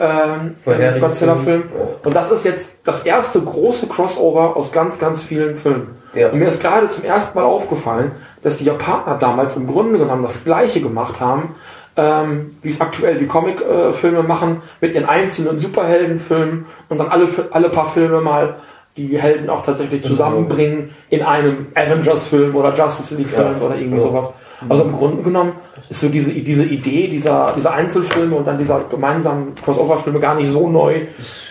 [0.64, 1.64] Vorherigen im Godzilla-Film.
[2.06, 5.90] Und das ist jetzt das erste große Crossover aus ganz, ganz vielen Filmen.
[6.14, 6.30] Ja.
[6.30, 8.12] Und mir ist gerade zum ersten Mal aufgefallen,
[8.44, 11.56] dass die Japaner damals im Grunde genommen das Gleiche gemacht haben,
[11.98, 17.70] ähm, wie es aktuell die Comic-Filme machen, mit ihren einzelnen Superheldenfilmen und dann alle, alle
[17.70, 18.56] paar Filme mal
[18.98, 23.66] die Helden auch tatsächlich zusammenbringen in einem Avengers-Film oder Justice League-Film Ja.
[23.66, 24.04] oder irgendwie Ja.
[24.04, 24.30] sowas.
[24.70, 25.52] Also im Grunde genommen
[25.90, 30.50] ist so diese, diese Idee dieser, dieser Einzelfilme und dann dieser gemeinsamen Crossover-Filme gar nicht
[30.50, 30.96] so neu,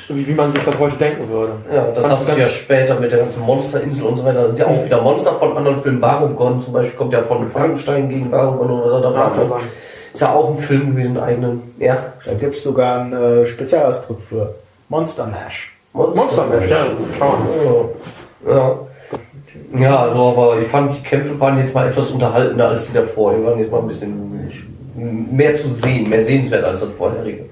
[0.08, 1.52] wie, wie man sich das heute denken würde.
[1.72, 4.38] Ja, das Fand hast du ja später mit der ganzen Monsterinsel und so weiter.
[4.40, 6.00] Da sind ja auch wieder Monster von anderen Filmen.
[6.00, 9.14] Barugon zum Beispiel kommt ja von Frankenstein gegen Barugon oder so.
[9.14, 9.60] Ja, kann sein.
[10.14, 11.62] Ist ja auch ein Film gewesen, einen eigenen.
[11.78, 11.98] Ja.
[12.24, 14.54] Da gibt es sogar einen äh, Spezialausdruck für.
[14.88, 15.73] Monster Mash.
[15.94, 17.38] Monster Mash, ja, klar.
[18.46, 18.52] Ja.
[18.52, 18.78] ja.
[19.76, 23.34] Ja, also, aber ich fand, die Kämpfe waren jetzt mal etwas unterhaltender als die davor.
[23.34, 24.50] Die waren jetzt mal ein bisschen
[25.30, 27.46] mehr zu sehen, mehr sehenswert als das vorherige.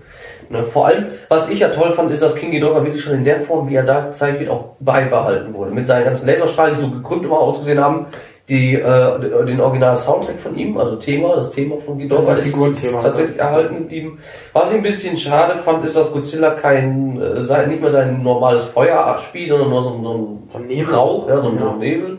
[0.51, 3.25] Ne, vor allem, was ich ja toll fand, ist, dass King Ghidorah wirklich schon in
[3.25, 5.71] der Form, wie er da gezeigt wird, auch beibehalten wurde.
[5.71, 8.07] Mit seinen ganzen Laserstrahlen, die so gekrümmt immer ausgesehen haben,
[8.53, 12.55] die, äh, den original Soundtrack von ihm, also Thema, das Thema von Ghidorah Das ist,
[12.85, 14.19] ist tatsächlich erhalten geblieben.
[14.53, 18.63] Was ich ein bisschen schade fand, ist, dass Godzilla kein, äh, nicht mehr sein normales
[18.65, 20.03] Feuer abspielt, sondern nur so, ein-
[20.51, 20.95] so ein Nebel.
[20.95, 21.73] Rauch, ja, so ein, so Ja.
[21.73, 22.19] ein Nebel.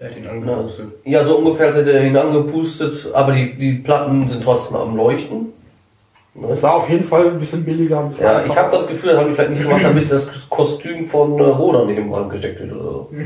[0.00, 0.86] Der hat ihn angepustet.
[1.04, 4.96] Ja, so ungefähr als hätte er ihn angepustet, aber die, die Platten sind trotzdem am
[4.96, 5.52] Leuchten.
[6.50, 8.00] Es sah auf jeden Fall ein bisschen billiger.
[8.00, 10.28] Ein bisschen Ja, ich habe das Gefühl, das haben die vielleicht nicht gemacht, damit das
[10.50, 13.10] Kostüm von äh, Rodan nicht im Brand gesteckt wird oder so.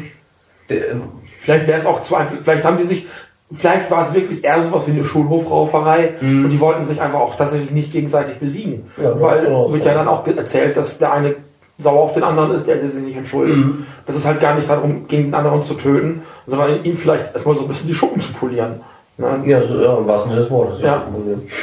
[0.68, 1.02] Ähm,
[1.40, 2.36] Vielleicht wäre es auch zu einfach.
[2.42, 3.06] Vielleicht haben die sich.
[3.50, 7.34] Vielleicht war es wirklich eher sowas wie eine Schulhofrauferei und die wollten sich einfach auch
[7.34, 8.90] tatsächlich nicht gegenseitig besiegen.
[9.02, 9.72] Ja, Weil genau.
[9.72, 11.34] wird ja dann auch erzählt, dass der eine
[11.78, 13.64] sauer auf den anderen ist, der sich nicht entschuldigt.
[14.04, 17.54] Das ist halt gar nicht darum, gegen den anderen zu töten, sondern ihm vielleicht erstmal
[17.54, 18.80] so ein bisschen die Schuppen zu polieren.
[19.16, 19.40] Ne?
[19.46, 20.82] Ja, so, ja, im wahrsten Sinne des Wortes.
[20.82, 21.58] das ist Ja.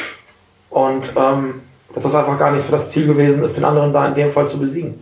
[0.72, 1.62] Und ähm,
[1.94, 4.32] dass das einfach gar nicht so das Ziel gewesen ist, den anderen da in dem
[4.32, 5.02] Fall zu besiegen.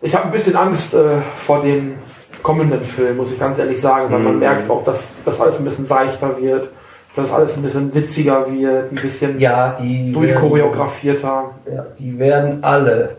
[0.00, 1.96] Ich habe ein bisschen Angst äh, vor den
[2.42, 5.64] kommenden Filmen, muss ich ganz ehrlich sagen, weil man merkt auch, dass das alles ein
[5.64, 6.68] bisschen seichter wird,
[7.16, 9.76] dass alles ein bisschen witziger wird, ein bisschen Ja,
[10.12, 11.50] durchchoreografierter.
[11.72, 13.16] Ja, die werden alle.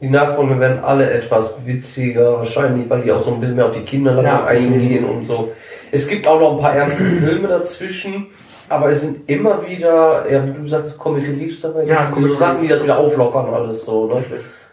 [0.00, 3.72] Die Nachfolger werden alle etwas witziger, wahrscheinlich, weil die auch so ein bisschen mehr auf
[3.72, 4.44] die Kinder Ja.
[4.44, 5.52] eingehen und so.
[5.92, 8.26] Es gibt auch noch ein paar ernste Filme dazwischen,
[8.68, 11.84] aber es sind immer wieder, ja, wie du sagst, Comic Reliefs dabei.
[11.84, 14.24] Ja, so Comic Sachen, die das wieder auflockern, alles so, ne?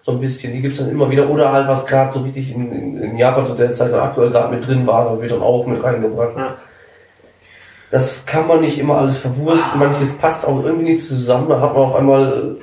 [0.04, 1.30] So ein bisschen, die gibt's dann immer wieder.
[1.30, 4.54] Oder halt, was gerade so richtig in, in, in Japan zu der Zeit aktuell gerade
[4.54, 6.38] mit drin war, da wird dann auch mit reingebracht.
[6.38, 6.56] Ja.
[7.92, 11.74] Das kann man nicht immer alles verwursten, manches passt auch irgendwie nicht zusammen, da hat
[11.74, 12.56] man auf einmal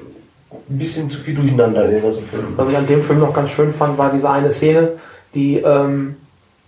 [0.68, 2.46] ein bisschen zu viel durcheinander in den ganzen Film.
[2.56, 4.90] Was ich an dem Film noch ganz schön fand, war diese eine Szene,
[5.34, 6.16] die ähm,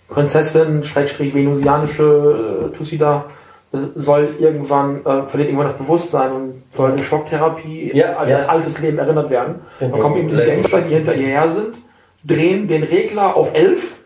[0.08, 3.37] Prinzessin, Schrägstrich venusianische äh, Tusida, äh,
[3.72, 8.38] soll irgendwann, äh, verliert irgendwann das Bewusstsein und soll eine Schocktherapie Ja, also ja.
[8.40, 9.56] ein altes Leben erinnert werden.
[9.78, 10.02] Dann Genau.
[10.02, 11.76] kommen eben diese Gangster, die hinter ihr her sind,
[12.24, 13.96] drehen den Regler auf 11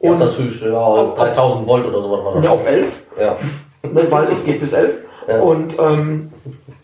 [0.00, 3.02] Ja, und das höchste, ja, auf- 3000 Volt oder so was war ja, auf 11
[3.20, 3.36] Ja.
[3.82, 5.40] ne, weil es geht bis 11 Ja.
[5.40, 6.30] und, ähm,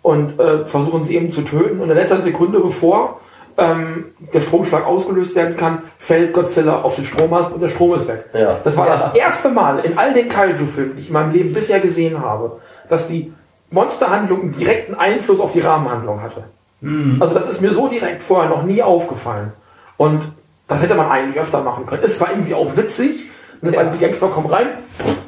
[0.03, 1.81] und äh, versuchen sie eben zu töten.
[1.81, 3.21] Und in letzter Sekunde, bevor
[3.59, 8.07] ähm, der Stromschlag ausgelöst werden kann, fällt Godzilla auf den Strommast und der Strom ist
[8.09, 8.25] weg.
[8.35, 8.57] Ja.
[8.63, 8.93] Das war Ja.
[8.93, 12.61] das erste Mal in all den Kaiju-Filmen, die ich in meinem Leben bisher gesehen habe,
[12.89, 13.33] dass die
[13.71, 16.45] Monsterhandlung einen direkten Einfluss auf die Rahmenhandlung hatte.
[16.81, 17.21] Mhm.
[17.21, 19.53] Also das ist mir so direkt vorher noch nie aufgefallen.
[19.97, 20.29] Und
[20.69, 22.03] das hätte man eigentlich öfter machen können.
[22.05, 23.31] Es war irgendwie auch witzig,
[23.63, 23.93] ne, weil Ja.
[23.93, 24.67] die Gangster kommen rein,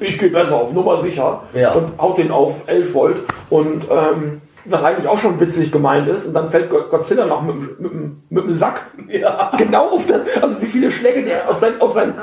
[0.00, 1.72] ich gehe besser auf Nummer sicher Ja.
[1.72, 3.22] und haut den auf 11 Volt.
[3.50, 7.42] Und ähm, was eigentlich auch schon witzig gemeint ist, und dann fällt Go- Godzilla noch
[7.42, 9.50] mit, dem- mit, mit dem Sack Ja.
[9.56, 12.14] genau auf das, also wie viele Schläge der auf sein, auf sein,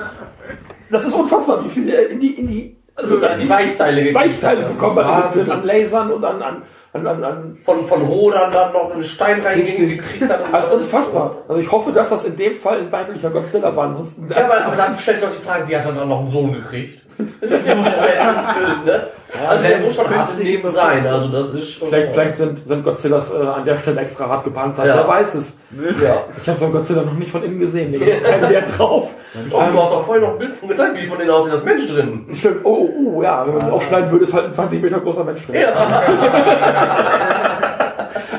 [0.92, 5.04] das ist unfassbar, wie viele in die, in die, also Ja, die Weichteile Weichteile bekommen
[5.06, 6.62] hat, an Lasern und an, an,
[6.94, 10.44] an, an, an Von, von Rodern dann noch einen Stein reingekriegt hat.
[10.54, 11.40] Das ist unfassbar.
[11.50, 13.88] Also ich hoffe, dass das in dem Fall ein weiblicher Godzilla war.
[13.88, 16.20] Ansonsten Ja, aber, aber dann stellt sich doch die Frage, wie hat er dann noch
[16.22, 17.02] einen Sohn gekriegt?
[17.18, 19.08] Ne?
[19.48, 21.08] Also der muss schon hart im Leben sein.
[21.08, 21.88] Also das ist schon.
[21.90, 24.88] vielleicht, vielleicht sind, sind Godzillas äh, an der Stelle extra hart gepanzert.
[24.88, 24.96] Ja.
[24.98, 25.58] Wer weiß es.
[26.02, 26.24] Ja.
[26.40, 27.94] Ich habe so einen Godzilla noch nicht von innen gesehen.
[27.94, 29.14] Ich habe keinen Wert drauf.
[29.50, 31.64] Oh, du hast doch vorher noch ein Bild von gezeigt, wie von denen aussieht, das
[31.64, 32.28] Mensch drin.
[32.34, 32.62] Stimmt.
[32.64, 33.46] Oh, oh, oh, ja.
[33.46, 35.62] Wenn man aufschneiden würde, ist halt ein 20 Meter großer Mensch drin.
[35.62, 35.72] Ja.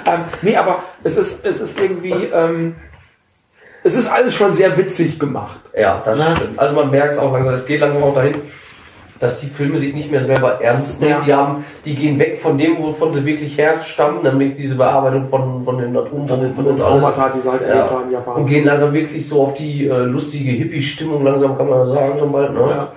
[0.06, 2.12] Ähm, nee, aber es ist, es ist irgendwie...
[2.32, 2.76] Ähm,
[3.82, 5.60] es ist alles schon sehr witzig gemacht.
[5.76, 6.34] Ja, das Na?
[6.34, 6.58] stimmt.
[6.58, 8.34] Also man merkt es auch langsam, es geht langsam auch dahin,
[9.20, 11.12] dass die Filme sich nicht mehr selber ernst nehmen.
[11.12, 11.20] Ja.
[11.26, 15.62] Die, haben, die gehen weg von dem, wovon sie wirklich herstammen, nämlich diese Bearbeitung von,
[15.64, 16.79] von den Atombomben Von den.
[16.79, 18.46] Traumata, die sie halt erlebt haben in Und Japan.
[18.46, 22.52] gehen langsam wirklich so auf die äh, lustige Hippie-Stimmung, langsam kann man sagen, so bald.
[22.52, 22.61] Ne?
[22.61, 22.88] Ja.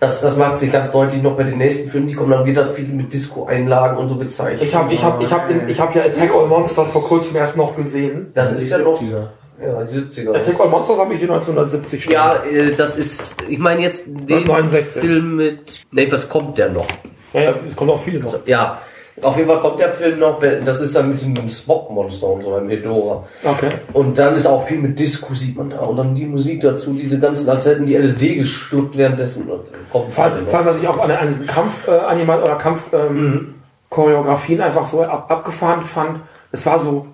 [0.00, 2.68] Das, das macht sich ganz deutlich noch bei den nächsten Filmen, die kommen dann wieder
[2.68, 4.62] viel mit Disco-Einlagen und so bezeichnet.
[4.62, 7.36] Ich habe ich hab, ich hab den- ich hab ja Attack on Monsters vor kurzem
[7.36, 8.30] erst noch gesehen.
[8.34, 9.28] das Die ist ja noch 70er.
[9.60, 10.34] Ja, die 70er.
[10.34, 12.12] Attack on Monsters habe ich hier 1970 stehen.
[12.12, 15.02] Ja, äh, das ist, ich meine jetzt den 69.
[15.02, 16.86] Film mit, nee, was kommt der noch?
[17.32, 18.46] Ja, ja, es kommen auch viele noch.
[18.46, 18.80] Ja,
[19.22, 22.42] auf jeden Fall kommt der Film noch, das ist dann mit so einem Smog-Monster und
[22.42, 23.24] so, beim Hedora.
[23.44, 23.70] Okay.
[23.92, 25.78] Und dann ist auch viel mit Disco, sieht man da.
[25.80, 29.46] Und dann die Musik dazu, diese ganzen, als hätten die LSD geschluckt währenddessen.
[29.46, 29.60] Dann
[29.92, 32.86] kommt Vor allem, vor allem was ich auch an, an diesen Kampf äh, oder Kampf
[32.92, 33.54] ähm,
[33.88, 36.20] Choreografien einfach so ab, abgefahren fand.
[36.50, 37.06] Es war so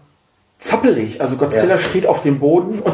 [0.61, 1.21] zappelig.
[1.21, 1.79] Also Godzilla Ja.
[1.79, 2.93] steht auf dem Boden und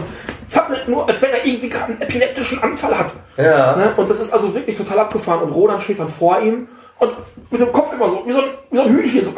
[0.49, 3.13] zappelt nur, als wenn er irgendwie gerade einen epileptischen Anfall hat.
[3.37, 3.77] Ja.
[3.77, 3.93] Ne?
[3.97, 5.43] Und das ist also wirklich total abgefahren.
[5.43, 7.13] Und Rodan steht dann vor ihm und
[7.51, 9.25] mit dem Kopf immer so, wie so ein, wie so ein Hühnchen.
[9.25, 9.33] So.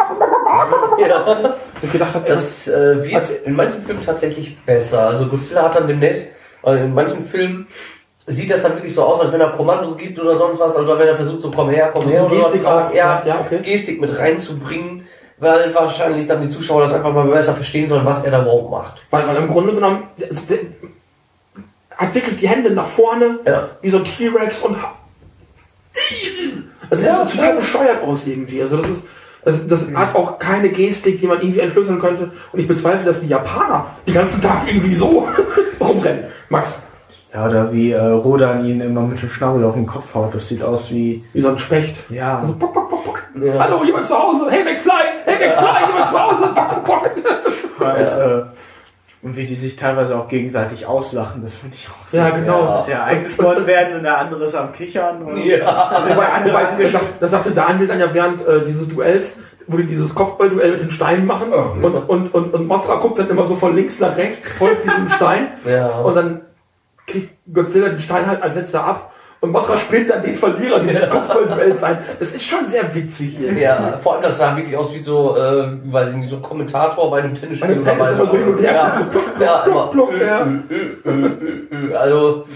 [1.03, 1.55] ja.
[1.83, 5.07] Ich gedacht habe, das äh, wird in manchen Filmen tatsächlich besser.
[5.07, 6.27] Also Godzilla hat dann demnächst,
[6.67, 7.69] äh, in manchen Filmen
[8.27, 10.99] sieht das dann wirklich so aus, als wenn er Kommandos gibt oder sonst was, oder
[10.99, 13.41] wenn er versucht so komm her, komm her, So oder Gestik was, auch ja, ja,
[13.41, 13.61] okay.
[13.62, 15.07] Gestik mit reinzubringen,
[15.40, 18.70] weil wahrscheinlich dann die Zuschauer das einfach mal besser verstehen sollen, was er da überhaupt
[18.70, 19.03] macht.
[19.11, 20.05] Weil, weil im Grunde genommen
[21.96, 23.68] hat wirklich die Hände nach vorne, Ja.
[23.81, 24.77] wie so ein T-Rex und
[26.90, 28.61] also Ja, das sieht total bescheuert aus irgendwie.
[28.61, 29.03] Also das ist
[29.44, 32.31] das, das hat auch keine Gestik, die man irgendwie entschlüsseln könnte.
[32.53, 35.27] Und ich bezweifle, dass die Japaner den ganzen Tag irgendwie so
[35.81, 36.24] rumrennen.
[36.48, 36.81] Max,
[37.35, 40.35] Ja, oder wie äh, Rodan ihn immer mit dem Schnabel auf den Kopf haut.
[40.35, 41.23] Das sieht aus wie.
[41.35, 42.05] wie so ein Specht.
[42.09, 42.38] Ja.
[42.41, 43.23] Also, pock, pock, pock, pock.
[43.43, 43.59] Ja.
[43.59, 44.47] Hallo, jemand zu Hause?
[44.49, 44.93] Hey, McFly!
[45.27, 45.87] Hey, McFly!
[45.88, 46.49] Jemand zu Hause?
[46.55, 47.11] Pock, pock.
[47.79, 48.38] Weil, Ja.
[48.38, 48.45] äh,
[49.21, 52.17] und wie die sich teilweise auch gegenseitig auslachen, das finde ich auch so.
[52.17, 52.61] Ja, genau.
[52.62, 52.77] Ja.
[52.77, 55.23] Dass ja eingespannt werden und der andere ist am Kichern.
[55.23, 55.57] Und Ja.
[55.57, 59.37] der andere Wobei, das sagte Daniel dann ja während äh, dieses Duells.
[59.67, 63.19] wo die dieses Kopfballduell mit den Steinen machen Oh, und, und, und, und Mothra guckt
[63.19, 65.99] dann immer so von links nach rechts, folgt diesem Stein Ja.
[65.99, 66.41] und dann
[67.09, 71.09] kriegt Godzilla den Stein halt als letzter ab und Mothra spielt dann den Verlierer dieses
[71.09, 71.99] Kopfballduells ein.
[72.18, 73.53] Das ist schon sehr witzig hier.
[73.53, 76.42] Ja, vor allem, das sah wirklich aus wie so, äh, weiß ich nicht, so ein
[76.42, 77.77] Kommentator bei einem Tennisspiel.
[77.77, 78.73] Bei Tennis immer so hin und her.
[79.38, 79.87] Ja, ja immer.
[79.88, 80.44] Pluck, ja.
[80.44, 81.94] Ö, ö, ö, ö, ö.
[81.94, 82.47] Also,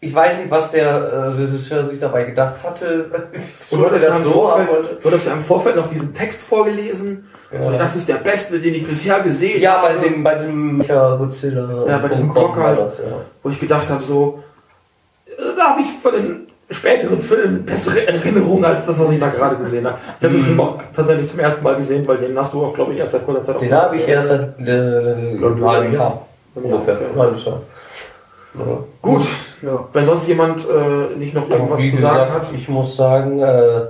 [0.00, 3.10] ich weiß nicht, was der äh, Regisseur sich dabei gedacht hatte.
[3.70, 4.94] Und du hattest, ja im haben Vorfeld, wollte.
[4.94, 7.28] du hattest ja im Vorfeld noch diesen Text vorgelesen.
[7.52, 7.62] Ja.
[7.62, 10.00] So, das ist der beste, den ich bisher gesehen Ja, bei habe.
[10.08, 11.84] dem, bei diesem ja, Godzilla.
[11.88, 12.78] Ja, bei diesem Block halt.
[12.78, 13.04] das, ja.
[13.42, 14.42] wo ich gedacht habe, so,
[15.56, 19.56] da habe ich von den späteren Filmen bessere Erinnerungen als das, was ich da gerade
[19.56, 19.98] gesehen habe.
[20.18, 22.72] Ich habe den Film auch tatsächlich zum ersten Mal gesehen, weil den hast du auch,
[22.72, 26.26] glaube ich, erst seit kurzer Zeit Den habe ich erst seit äh, einem halben Jahr.
[26.54, 26.98] Ungefähr.
[28.54, 28.62] Ja.
[29.02, 29.22] Gut,
[29.62, 29.84] Ja.
[29.92, 32.46] wenn sonst jemand äh, nicht noch irgendwas zu sagen gesagt, hat.
[32.54, 33.82] ich muss sagen, äh,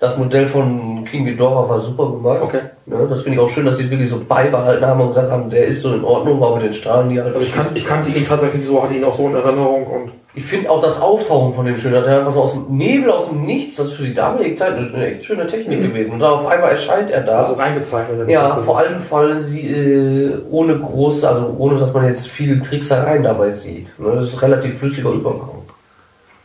[0.00, 2.40] das Modell von King Ghidorah war super gemacht.
[2.42, 2.60] Okay.
[2.86, 5.30] Ja, das finde ich auch schön, dass sie es wirklich so beibehalten haben und gesagt
[5.30, 7.34] haben, der ist so in Ordnung, auch mit den Strahlen, die halt.
[7.34, 10.12] Also ich, kan ich kannte ihn tatsächlich so, hatte ihn auch so in Erinnerung und
[10.34, 11.92] Ich finde auch das Auftauchen von dem schön.
[11.92, 14.54] Der hat einfach so aus dem Nebel, aus dem Nichts, das ist für die damalige
[14.54, 16.14] Zeit eine, echt schöne Technik gewesen.
[16.14, 17.40] Und dann auf einmal erscheint er da.
[17.40, 18.28] also reingezeichnet.
[18.28, 23.22] ja, vor allem fallen sie äh, ohne große, also ohne dass man jetzt viele Tricksereien
[23.22, 23.86] dabei sieht.
[23.98, 25.59] Ne, Das ist relativ flüssiger Übergang.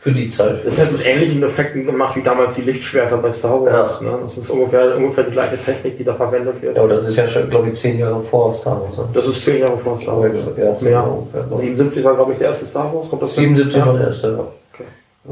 [0.06, 0.64] Für die Zeit.
[0.64, 4.00] Das ist halt mit ähnlichen Effekten gemacht wie damals die Lichtschwerter bei Star Wars.
[4.00, 4.16] Ne?
[4.22, 6.76] Das ist ungefähr, ungefähr die gleiche Technik, die da verwendet wird.
[6.76, 8.96] Ja, aber das ist ja schon, glaube ich, zehn Jahre vor Star Wars.
[8.98, 9.04] ne?
[9.12, 10.48] Das ist zehn Jahre vor Star Wars.
[10.80, 11.58] Ja, ungefähr.
[11.58, 13.10] 77 war, glaube ich, der erste Star Wars.
[13.10, 13.56] Kommt das hin?
[13.56, 13.86] 77 ja.
[13.86, 14.44] war der erste, ja.
[14.72, 14.84] Okay.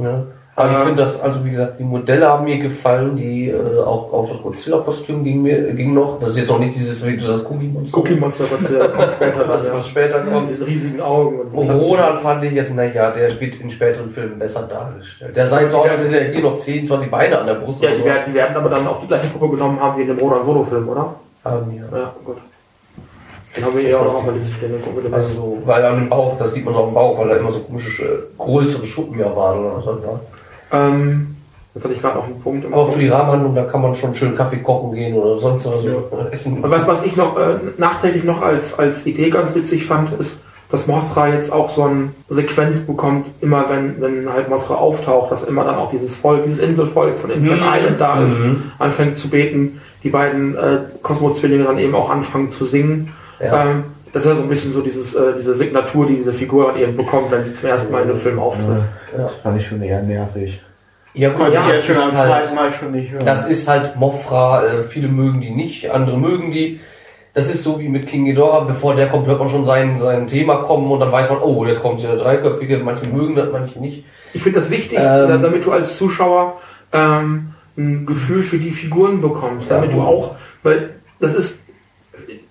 [0.03, 0.27] Ja.
[0.57, 3.81] Aber ich Ähm, finde das, also wie gesagt, die Modelle haben mir gefallen, die äh,
[3.81, 6.21] auch, auch das Godzilla-Kostüm ging mir ging noch.
[6.21, 7.99] Das ist jetzt auch nicht dieses, wie du das Cookie-Monster.
[7.99, 9.75] Cookie Monster, was ja kommt später was, ja.
[9.75, 10.51] was später Mit kommt.
[10.51, 11.41] diesen riesigen Augen.
[11.41, 11.73] Und so.
[11.73, 15.35] Rodan fand ich jetzt, naja, der wird in späteren Filmen besser dargestellt.
[15.35, 17.55] Der sah jetzt so aus, als hätte er hier noch 10, 20 Beine an der
[17.55, 17.83] Brust.
[17.83, 20.03] Ja, oder die werden, die werden aber dann auch die gleiche Puppe genommen haben wie
[20.03, 21.15] in dem Rodan Solo-Film, oder?
[21.45, 21.85] Haben die, ja.
[21.99, 22.37] Ja, gut.
[23.57, 24.75] Den haben wir hier auch noch auf der Liste stehen.
[25.13, 27.53] Also so, weil an dem Bauch, das sieht man so am Bauch, weil da immer
[27.53, 29.85] so komische, äh, größere Schuppen ja waren oder was.
[29.85, 30.21] Ja.
[30.75, 31.37] Ähm,
[31.75, 32.67] jetzt hatte ich gerade noch einen Punkt.
[32.67, 33.19] Aber für die Kopf.
[33.19, 35.85] Rahmenhandlung, da kann man schon schön Kaffee kochen gehen oder sonst was.
[35.85, 35.93] Ja.
[36.31, 36.63] Essen.
[36.63, 40.39] Und was, was ich noch äh, nachträglich noch als, als Idee ganz witzig fand, ist,
[40.71, 45.43] dass Mothra jetzt auch so eine Sequenz bekommt, immer wenn, wenn halt Mothra auftaucht, dass
[45.45, 47.67] immer dann auch dieses Volk, dieses Inselvolk von Infant Mhm.
[47.73, 48.63] Island da ist, Mhm.
[48.79, 53.13] anfängt zu beten, die beiden äh, Cosmo-Zwillinge dann eben auch anfangen zu singen.
[53.41, 53.67] Ja.
[53.71, 56.69] Ähm, das ist ja so ein bisschen so dieses, äh, diese Signatur, die diese Figur
[56.73, 58.67] dann eben bekommt, wenn sie zum ersten Mal in einem Film auftritt.
[59.17, 60.61] Ja, das fand ich schon eher nervig.
[61.15, 63.11] Ja, gut, Konnte ja, ich jetzt das schon ist am halt- zweiten Mal schon nicht
[63.13, 63.25] hören.
[63.25, 66.81] Das ist halt Mofra, äh, viele mögen die nicht, andere mögen die.
[67.35, 70.27] Das ist so wie mit King Ghidorah, bevor der kommt, hört man schon sein, sein
[70.27, 73.81] Thema kommen und dann weiß man, oh, jetzt kommt der dreiköpfige, manche mögen das, manche
[73.81, 74.05] nicht.
[74.35, 75.05] Ich finde das wichtig, Ähm.
[75.29, 76.59] da- damit du als Zuschauer
[76.93, 79.69] ähm, ein Gefühl für die Figuren bekommst.
[79.71, 79.97] Damit Ja.
[79.97, 81.61] du auch, weil das ist,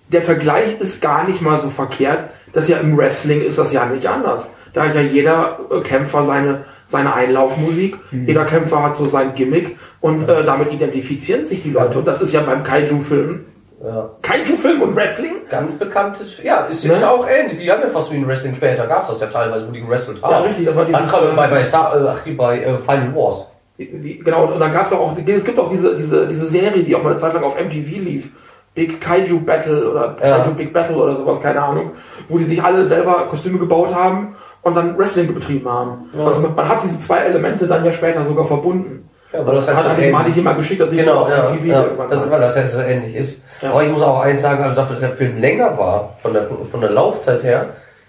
[0.08, 2.24] der Vergleich ist gar nicht mal so verkehrt.
[2.52, 4.50] Das ja im Wrestling ist das ja nicht anders.
[4.74, 8.26] Da hat ja jeder äh, Kämpfer seine, seine Einlaufmusik, Mhm.
[8.26, 11.98] jeder Kämpfer hat so sein Gimmick und äh, damit identifizieren sich die Leute.
[11.98, 13.44] Und das ist ja beim Kaiju-Film.
[13.84, 14.10] Ja.
[14.22, 15.32] Kaiju-Film und Wrestling?
[15.50, 16.94] Ganz bekanntes, ja, ist, Ne?
[16.94, 17.58] ist ja auch ähnlich.
[17.58, 19.80] Sie haben ja fast wie in Wrestling später, gab es das ja teilweise, wo die
[19.82, 20.30] gewrestelt haben.
[20.30, 22.60] Ja, richtig, das war dieses, Dann kam äh, bei, bei, Star, äh, ach, hier bei
[22.60, 23.46] äh, Final Wars.
[23.76, 27.02] Genau, und dann gab es auch, es gibt auch diese, diese, diese Serie, die auch
[27.02, 28.28] mal eine Zeit lang auf MTV lief.
[28.74, 30.38] Big Kaiju Battle oder Ja.
[30.38, 31.90] Kaiju Big Battle oder sowas, keine Ahnung.
[32.28, 36.10] Wo die sich alle selber Kostüme gebaut haben und dann Wrestling betrieben haben.
[36.16, 36.24] Ja.
[36.24, 39.08] Also man, hat diese zwei Elemente dann ja später sogar verbunden.
[39.32, 41.00] Ja, weil das halt hat, so hatte, ich- ähnlich- hatte ich immer geschickt, dass ich
[41.02, 43.42] so Genau, auf ja, MTV ja, das, weil das ja so ähnlich ist.
[43.62, 43.70] Ja.
[43.70, 46.46] Aber ich muss auch eins sagen, also dafür, dass der Film länger war, von der,
[46.70, 47.66] von der Laufzeit her,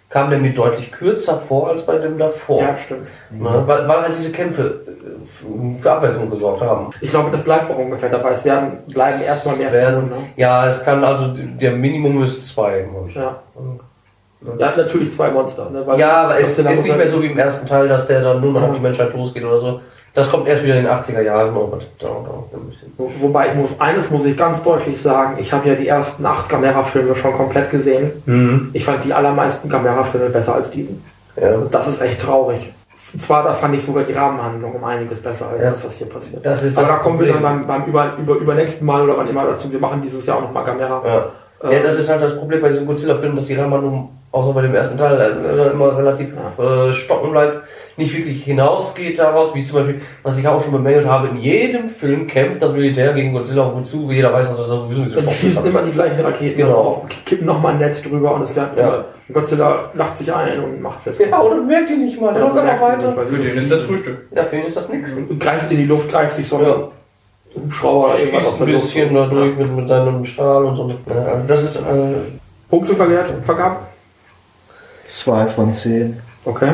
[0.10, 2.62] kam der mir deutlich kürzer vor als bei dem davor.
[2.62, 3.08] Ja, stimmt.
[3.32, 3.64] Ne?
[3.66, 6.92] Weil, weil halt diese Kämpfe äh, für Abwechslung gesorgt haben.
[7.02, 8.30] Ich glaube, das bleibt auch ungefähr dabei.
[8.30, 10.22] Es werden, bleiben erstmal mehr Werden- Figuren.
[10.22, 10.28] Ne?
[10.38, 13.16] Ja, es kann also, der Minimum ist zwei, glaube ich.
[13.16, 13.36] Ja.
[14.58, 15.70] Ja, natürlich zwei Monster.
[15.70, 15.84] Ne?
[15.98, 18.42] Ja, aber es ist muss nicht mehr so wie im ersten Teil, dass der dann
[18.42, 19.80] nur noch auf die Menschheit losgeht oder so.
[20.14, 21.56] Das kommt erst wieder in den 80er Jahren.
[21.58, 21.80] Oh, ein
[22.70, 22.94] bisschen.
[22.98, 26.26] Wo- Wobei, ich muss, eines muss ich ganz deutlich sagen, ich habe ja die ersten
[26.26, 28.70] acht Gamera-Filme schon komplett gesehen.
[28.74, 31.04] Ich fand die allermeisten Gamera-Filme besser als diesen.
[31.42, 31.56] Ja.
[31.56, 32.72] Und das ist echt traurig.
[33.18, 35.72] Zwar, da fand ich sogar die Rahmenhandlung um einiges besser als Ja.
[35.72, 36.46] das, was hier passiert.
[36.46, 37.62] Das ist Aber da kommen wir dann Problem.
[37.68, 39.70] beim, beim über, über, übernächsten Mal oder wann immer dazu.
[39.72, 41.02] Wir machen dieses Jahr auch nochmal Gamera.
[41.06, 41.26] Ja.
[41.70, 44.62] Äh, ja, das ist halt das Problem bei diesen Godzilla-Filmen, dass die Rahmenhandlung, außer bei
[44.62, 46.28] dem ersten Teil, äh, immer relativ
[46.60, 47.62] äh, stocken bleibt,
[47.98, 51.90] nicht wirklich hinausgeht daraus, wie zum Beispiel, was ich auch schon bemängelt habe, in jedem
[51.90, 55.22] Film kämpft das Militär gegen Godzilla und wozu, jeder weiß, dass das sowieso nicht so
[55.22, 55.72] die stoppen schießen kann.
[55.72, 56.74] immer die gleichen Raketen Genau.
[56.74, 59.06] drauf, kippen nochmal ein Netz drüber und es wird Ja.
[59.34, 61.20] Godzilla lacht sich ein und macht es jetzt.
[61.22, 63.08] Ja, oder merkt die nicht mal, der Ja, läuft einfach die weiter.
[63.08, 63.82] nicht, weil Für den ist das.
[63.84, 64.18] Frühstück.
[64.36, 65.14] Ja, für ihn ist das nichts.
[65.16, 66.62] Und greift in die Luft, greift sich so.
[66.62, 66.90] Ja.
[67.56, 70.90] Hubschrauber oder irgendwas ein bisschen dadurch mit, mit seinem Strahl und so.
[71.08, 71.82] Ja, Also das ist, äh,
[72.70, 73.88] Punkte vergehrt, vergab?
[75.08, 76.20] Zwei von zehn.
[76.46, 76.72] Okay.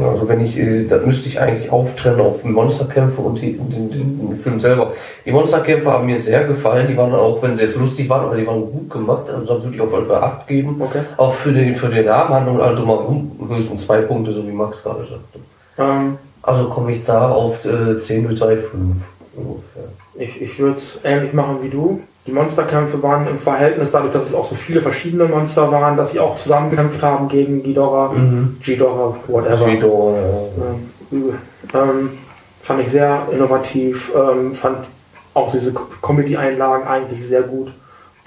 [0.00, 4.28] also wenn ich, äh, da müsste ich eigentlich auftrennen auf Monsterkämpfe und die, den, den,
[4.28, 4.92] den Film selber.
[5.24, 8.36] Die Monsterkämpfe haben mir sehr gefallen, die waren auch, wenn sie jetzt lustig waren, aber
[8.36, 10.76] die waren gut gemacht, also da würde ich auf jeden Fall 8 geben.
[10.80, 11.00] Okay.
[11.16, 12.98] Auch für die, für die Rahmenhandlung, also mal
[13.48, 15.38] höchstens zwei Punkte, so wie Max gerade sagte.
[15.78, 18.96] Ähm, Also komme ich da auf äh, 10 durch 2, 5
[19.46, 19.84] ungefähr.
[20.16, 22.00] ich ich würde es ähnlich machen wie du.
[22.26, 26.10] Die Monsterkämpfe waren im Verhältnis, dadurch, dass es auch so viele verschiedene Monster waren, dass
[26.10, 28.12] sie auch zusammengekämpft haben gegen Ghidorah,
[28.62, 29.64] Ghidorah, whatever.
[29.64, 30.14] Fedor,
[31.10, 31.32] Ähm,
[31.74, 32.10] ähm,
[32.60, 34.78] fand ich sehr innovativ, ähm, fand
[35.32, 37.72] auch diese Co- Comedy-Einlagen eigentlich sehr gut.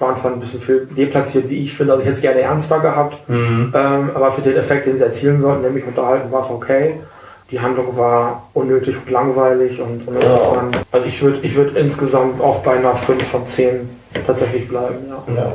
[0.00, 2.80] Waren zwar ein bisschen viel deplatziert, wie ich finde, also ich hätte es gerne ernster
[2.80, 6.94] gehabt, ähm, aber für den Effekt, den sie erzielen sollten, nämlich unterhalten, war es okay.
[7.52, 10.78] Die Handlung war unnötig und langweilig und uninteressant.
[10.90, 13.90] Also ich würde ich würd insgesamt auch bei einer 5 von 10
[14.26, 15.34] tatsächlich bleiben, ja.
[15.36, 15.52] ja.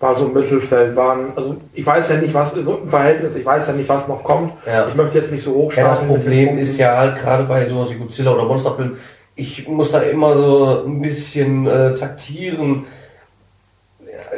[0.00, 3.46] War so im Mittelfeld, waren, also ich weiß ja nicht, was, so im Verhältnis, ich
[3.46, 4.52] weiß ja nicht, was noch kommt.
[4.66, 4.86] Ja.
[4.86, 7.88] Ich möchte jetzt nicht so hoch Ja, das Problem ist ja halt gerade bei sowas
[7.88, 8.98] wie Godzilla oder Monsterfilm,
[9.34, 12.84] ich muss da immer so ein bisschen äh, taktieren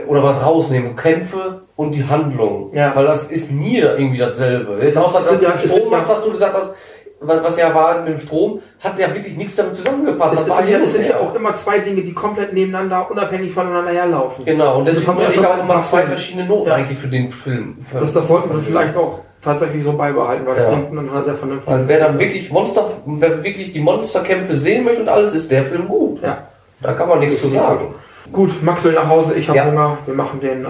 [0.07, 0.97] oder was rausnehmen.
[0.97, 2.71] Kämpfe und die Handlung.
[2.73, 2.95] Ja.
[2.95, 4.79] Weil das ist nie irgendwie dasselbe.
[4.83, 6.75] Jetzt Es das sind ja- Strom, was, was du gesagt hast,
[7.21, 10.35] was, was ja war mit dem Strom, hat ja wirklich nichts damit zusammengepasst.
[10.35, 13.11] Es, Das es, sind ja, es sind ja auch immer zwei Dinge, die komplett nebeneinander,
[13.11, 14.45] unabhängig voneinander herlaufen.
[14.45, 16.75] Genau, und Das deswegen muss ich auch immer zwei verschiedene Noten Ja.
[16.75, 17.79] eigentlich für den Film.
[17.93, 20.69] Das, das sollten wir vielleicht auch tatsächlich so beibehalten, weil es Ja.
[20.71, 21.73] klingt dann sehr vernünftig.
[21.73, 25.65] Weil wer dann wirklich Monster, wer wirklich die Monsterkämpfe sehen möchte und alles, ist der
[25.65, 26.23] Film gut.
[26.23, 26.39] Ja.
[26.83, 27.95] Da kann man nichts zu sagen.
[28.33, 29.67] Gut, Max will nach Hause, ich habe Ja.
[29.67, 29.99] Hunger.
[30.07, 30.69] Wir machen den äh,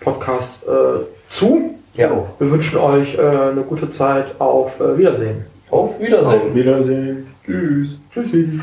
[0.00, 1.74] Podcast äh, zu.
[1.94, 2.10] Ja.
[2.38, 4.34] Wir wünschen euch äh, eine gute Zeit.
[4.38, 5.44] Auf äh, Wiedersehen.
[5.70, 6.40] Auf Wiedersehen.
[6.42, 7.26] Auf Wiedersehen.
[7.44, 7.98] Tschüss.
[8.12, 8.60] Tschüssi.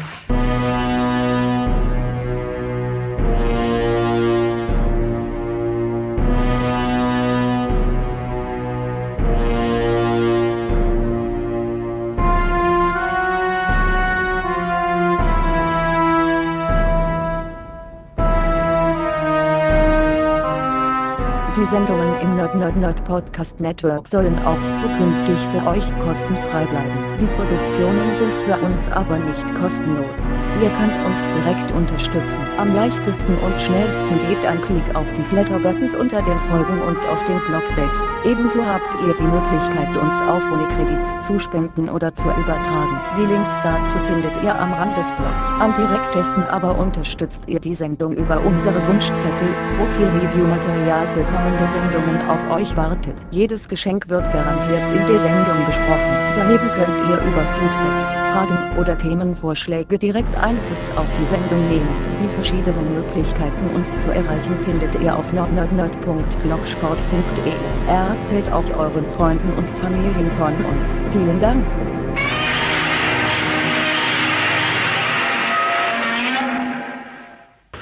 [21.72, 22.01] Die Sendungen im
[22.42, 26.98] Nerd Nerd Nerd Podcast Network sollen auch zukünftig für euch kostenfrei bleiben.
[27.22, 30.18] Die Produktionen sind für uns aber nicht kostenlos.
[30.58, 32.42] Ihr könnt uns direkt unterstützen.
[32.58, 37.24] Am leichtesten und schnellsten geht ein Klick auf die Flatter-Buttons unter den Folgen und auf
[37.26, 38.10] den Blog selbst.
[38.26, 42.98] Ebenso habt ihr die Möglichkeit uns auf Unikredits zu spenden oder zu übertragen.
[43.22, 45.46] Die Links dazu findet ihr am Rand des Blogs.
[45.62, 51.68] Am direktesten aber unterstützt ihr die Sendung über unsere Wunschzettel, wo viel Review-Material für kommende
[51.68, 53.16] Sendungen auf euch wartet.
[53.32, 56.16] Jedes Geschenk wird garantiert in der Sendung besprochen.
[56.38, 61.90] Daneben könnt ihr über Feedback, Fragen oder Themenvorschläge direkt Einfluss auf die Sendung nehmen.
[62.24, 67.52] Die verschiedenen Möglichkeiten uns zu erreichen findet ihr auf nordnordnord.blogsport.de.
[67.88, 71.02] Erzählt auch euren Freunden und Familien von uns.
[71.12, 71.66] Vielen Dank.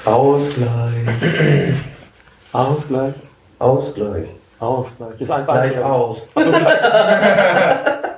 [0.04, 1.06] Ausgleich.
[2.52, 3.14] Ausgleich.
[3.60, 4.39] Ausgleich.
[4.60, 5.20] Ausgleich.
[5.20, 6.26] Ist 1 Gleich aus.
[6.34, 8.09] Also gleich.